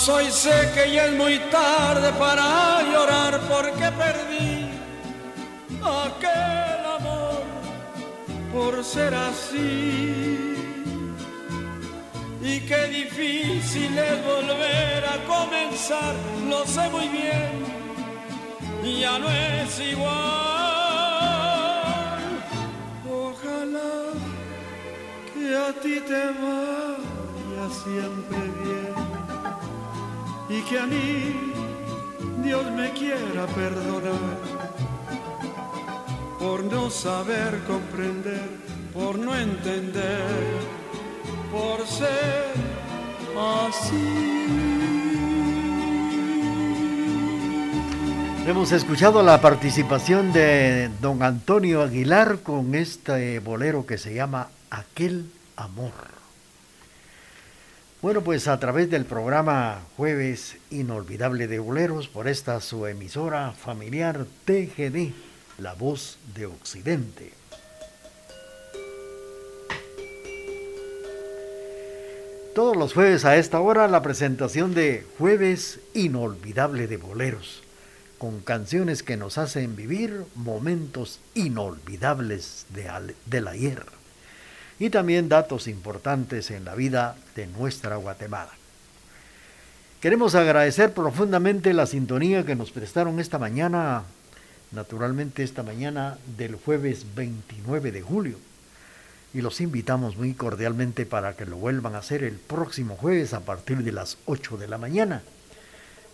Mas 0.00 0.08
hoy 0.08 0.30
sé 0.32 0.72
que 0.74 0.92
ya 0.92 1.04
es 1.04 1.12
muy 1.12 1.38
tarde 1.50 2.10
para 2.12 2.80
llorar 2.90 3.38
porque 3.40 3.92
perdí 4.02 4.66
aquel 5.76 6.86
amor 6.96 7.42
por 8.50 8.82
ser 8.82 9.14
así. 9.14 10.56
Y 12.40 12.60
qué 12.60 12.86
difícil 12.86 13.98
es 13.98 14.24
volver 14.24 15.04
a 15.04 15.18
comenzar, 15.26 16.14
lo 16.48 16.64
sé 16.64 16.88
muy 16.88 17.08
bien, 17.08 17.62
ya 19.02 19.18
no 19.18 19.28
es 19.28 19.80
igual. 19.80 20.10
Ojalá 23.06 24.14
que 25.34 25.56
a 25.58 25.72
ti 25.82 26.00
te 26.08 26.24
vaya 26.40 27.68
siempre 27.84 28.38
bien 28.64 29.09
y 30.50 30.62
que 30.62 30.78
a 30.80 30.86
mí 30.86 31.52
Dios 32.42 32.70
me 32.72 32.90
quiera 32.90 33.46
perdonar 33.54 34.38
por 36.40 36.64
no 36.64 36.90
saber 36.90 37.60
comprender, 37.68 38.48
por 38.92 39.16
no 39.16 39.36
entender, 39.36 40.24
por 41.52 41.86
ser 41.86 42.50
así. 43.38 44.40
Hemos 48.46 48.72
escuchado 48.72 49.22
la 49.22 49.40
participación 49.40 50.32
de 50.32 50.90
don 51.00 51.22
Antonio 51.22 51.82
Aguilar 51.82 52.38
con 52.42 52.74
este 52.74 53.38
bolero 53.38 53.86
que 53.86 53.98
se 53.98 54.14
llama 54.14 54.48
Aquel 54.70 55.30
Amor. 55.56 56.19
Bueno, 58.02 58.22
pues 58.22 58.48
a 58.48 58.58
través 58.58 58.88
del 58.88 59.04
programa 59.04 59.82
Jueves 59.98 60.56
Inolvidable 60.70 61.46
de 61.48 61.58
Boleros, 61.58 62.08
por 62.08 62.28
esta 62.28 62.58
su 62.62 62.86
emisora 62.86 63.52
familiar 63.52 64.24
TGD, 64.46 65.12
La 65.58 65.74
Voz 65.74 66.16
de 66.34 66.46
Occidente. 66.46 67.32
Todos 72.54 72.74
los 72.74 72.94
jueves 72.94 73.26
a 73.26 73.36
esta 73.36 73.60
hora 73.60 73.86
la 73.86 74.00
presentación 74.00 74.72
de 74.72 75.06
Jueves 75.18 75.80
Inolvidable 75.92 76.86
de 76.86 76.96
Boleros, 76.96 77.62
con 78.16 78.40
canciones 78.40 79.02
que 79.02 79.18
nos 79.18 79.36
hacen 79.36 79.76
vivir 79.76 80.24
momentos 80.34 81.20
inolvidables 81.34 82.64
de 82.70 82.88
del 83.26 83.46
ayer 83.46 83.99
y 84.80 84.88
también 84.88 85.28
datos 85.28 85.68
importantes 85.68 86.50
en 86.50 86.64
la 86.64 86.74
vida 86.74 87.14
de 87.36 87.46
nuestra 87.46 87.96
Guatemala. 87.96 88.50
Queremos 90.00 90.34
agradecer 90.34 90.94
profundamente 90.94 91.74
la 91.74 91.84
sintonía 91.84 92.46
que 92.46 92.56
nos 92.56 92.70
prestaron 92.70 93.20
esta 93.20 93.38
mañana, 93.38 94.04
naturalmente 94.72 95.42
esta 95.42 95.62
mañana 95.62 96.16
del 96.38 96.56
jueves 96.56 97.04
29 97.14 97.92
de 97.92 98.00
julio. 98.00 98.38
Y 99.34 99.42
los 99.42 99.60
invitamos 99.60 100.16
muy 100.16 100.32
cordialmente 100.32 101.04
para 101.04 101.36
que 101.36 101.44
lo 101.44 101.58
vuelvan 101.58 101.94
a 101.94 101.98
hacer 101.98 102.24
el 102.24 102.36
próximo 102.36 102.96
jueves 102.96 103.34
a 103.34 103.40
partir 103.40 103.84
de 103.84 103.92
las 103.92 104.16
8 104.24 104.56
de 104.56 104.66
la 104.66 104.78
mañana. 104.78 105.22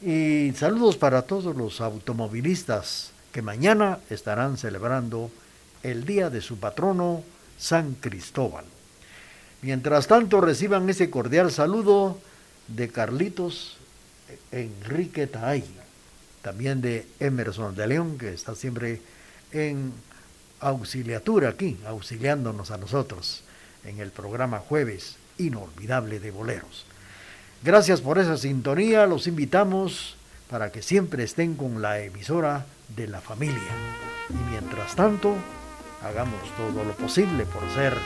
Y 0.03 0.53
saludos 0.57 0.97
para 0.97 1.23
todos 1.23 1.57
los 1.57 1.81
automovilistas 1.81 3.13
que 3.33 3.43
mañana 3.43 4.01
estarán 4.11 4.57
celebrando 4.57 5.31
el 5.85 6.05
día 6.05 6.29
de 6.29 6.41
su 6.41 6.59
patrono, 6.59 7.23
San 7.59 7.95
Cristóbal. 7.95 8.65
Mientras 9.63 10.07
tanto, 10.07 10.41
reciban 10.41 10.89
ese 10.89 11.11
cordial 11.11 11.51
saludo 11.51 12.21
de 12.69 12.89
Carlitos 12.89 13.77
Enrique 14.53 15.27
Taay, 15.27 15.65
también 16.43 16.81
de 16.81 17.07
Emerson 17.21 17.75
de 17.75 17.87
León, 17.87 18.19
que 18.19 18.33
está 18.33 18.55
siempre 18.55 19.01
en 19.53 19.93
auxiliatura 20.61 21.51
aquí, 21.51 21.79
auxiliándonos 21.87 22.71
a 22.71 22.79
nosotros 22.79 23.43
en 23.85 24.01
el 24.01 24.11
programa 24.11 24.59
Jueves 24.59 25.17
Inolvidable 25.39 26.21
de 26.21 26.31
Boleros. 26.31 26.85
Gracias 27.63 28.01
por 28.01 28.19
esa 28.19 28.37
sintonía, 28.37 29.07
los 29.07 29.27
invitamos 29.27 30.17
para 30.51 30.71
que 30.71 30.83
siempre 30.83 31.25
estén 31.25 31.57
con 31.57 31.83
la 31.83 32.01
emisora 32.01 32.67
de 32.95 33.09
la 33.09 33.21
familia. 33.21 33.75
Y 34.31 34.51
mientras 34.51 34.95
tanto, 34.95 35.35
hagamos 36.03 36.41
todo 36.57 36.85
lo 36.85 36.93
posible 36.93 37.47
por 37.47 37.63
ser 37.75 37.97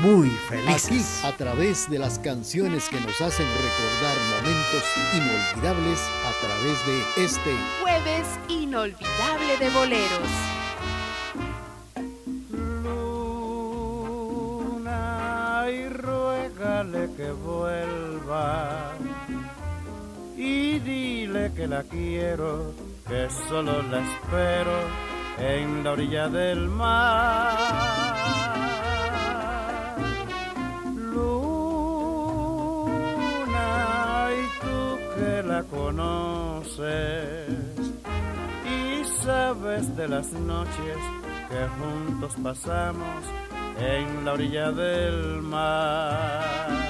muy 0.00 0.28
felices. 0.48 1.20
Aquí, 1.22 1.28
a 1.28 1.36
través 1.36 1.88
de 1.88 1.98
las 1.98 2.18
canciones 2.18 2.88
que 2.88 3.00
nos 3.00 3.20
hacen 3.20 3.46
recordar 3.46 4.16
momentos 4.36 4.82
inolvidables, 5.14 6.00
a 6.26 6.32
través 6.40 6.84
de 6.86 7.02
este 7.24 7.54
jueves 7.82 8.26
inolvidable 8.48 9.56
de 9.58 9.70
boleros. 9.70 10.28
Luna 14.64 15.70
y 15.70 15.88
ruégale 15.88 17.10
que 17.16 17.30
vuelva 17.30 18.94
y 20.36 20.80
dile 20.80 21.52
que 21.54 21.66
la 21.68 21.84
quiero, 21.84 22.74
que 23.06 23.28
solo 23.48 23.82
la 23.82 24.00
espero 24.00 25.13
en 25.38 25.84
la 25.84 25.92
orilla 25.92 26.28
del 26.28 26.68
mar 26.68 28.04
la 35.54 35.62
conoces 35.64 36.82
y 38.64 39.04
sabes 39.22 39.96
de 39.96 40.08
las 40.08 40.32
noches 40.32 40.96
que 41.48 41.68
juntos 41.78 42.34
pasamos 42.42 43.24
en 43.78 44.24
la 44.24 44.32
orilla 44.32 44.72
del 44.72 45.42
mar. 45.42 46.83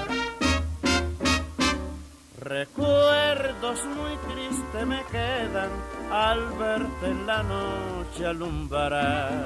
Recuerdos 2.45 3.83
muy 3.85 4.15
tristes 4.31 4.85
me 4.85 5.03
quedan 5.05 5.71
al 6.11 6.51
verte 6.59 7.07
en 7.07 7.25
la 7.25 7.41
noche 7.41 8.27
alumbrar. 8.27 9.45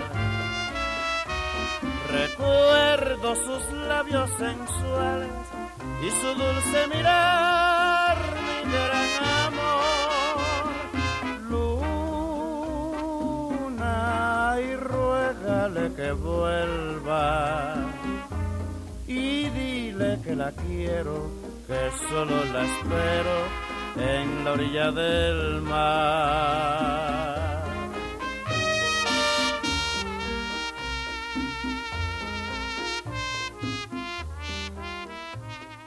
Recuerdo 2.11 3.35
sus 3.35 3.71
labios 3.87 4.29
sensuales 4.31 5.29
y 6.05 6.09
su 6.11 6.27
dulce 6.27 6.87
mirar 6.93 8.17
gran 8.69 9.23
amor, 9.47 10.35
luna, 13.69 14.57
y 14.59 14.75
ruégale 14.75 15.93
que 15.95 16.11
vuelva 16.11 17.75
y 19.07 19.49
dile 19.51 20.19
que 20.21 20.35
la 20.35 20.51
quiero, 20.51 21.48
que 21.69 21.91
solo 22.09 22.43
la 22.45 22.65
espero 22.65 23.45
en 23.95 24.43
la 24.43 24.53
orilla 24.53 24.91
del 24.91 25.61
mar. 25.61 26.89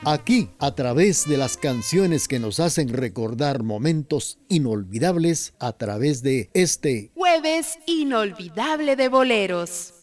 aquí 0.05 0.51
a 0.59 0.75
través 0.75 1.29
de 1.29 1.37
las 1.37 1.57
canciones 1.57 2.27
que 2.27 2.41
nos 2.41 2.59
hacen 2.61 2.89
recordar 2.89 3.63
momentos 3.63 4.39
inolvidables 4.49 5.55
a 5.61 5.73
través 5.73 6.23
de 6.23 6.51
este 6.55 7.13
jueves 7.15 7.79
inolvidable 7.87 8.97
de 8.97 9.09
boleros. 9.09 10.02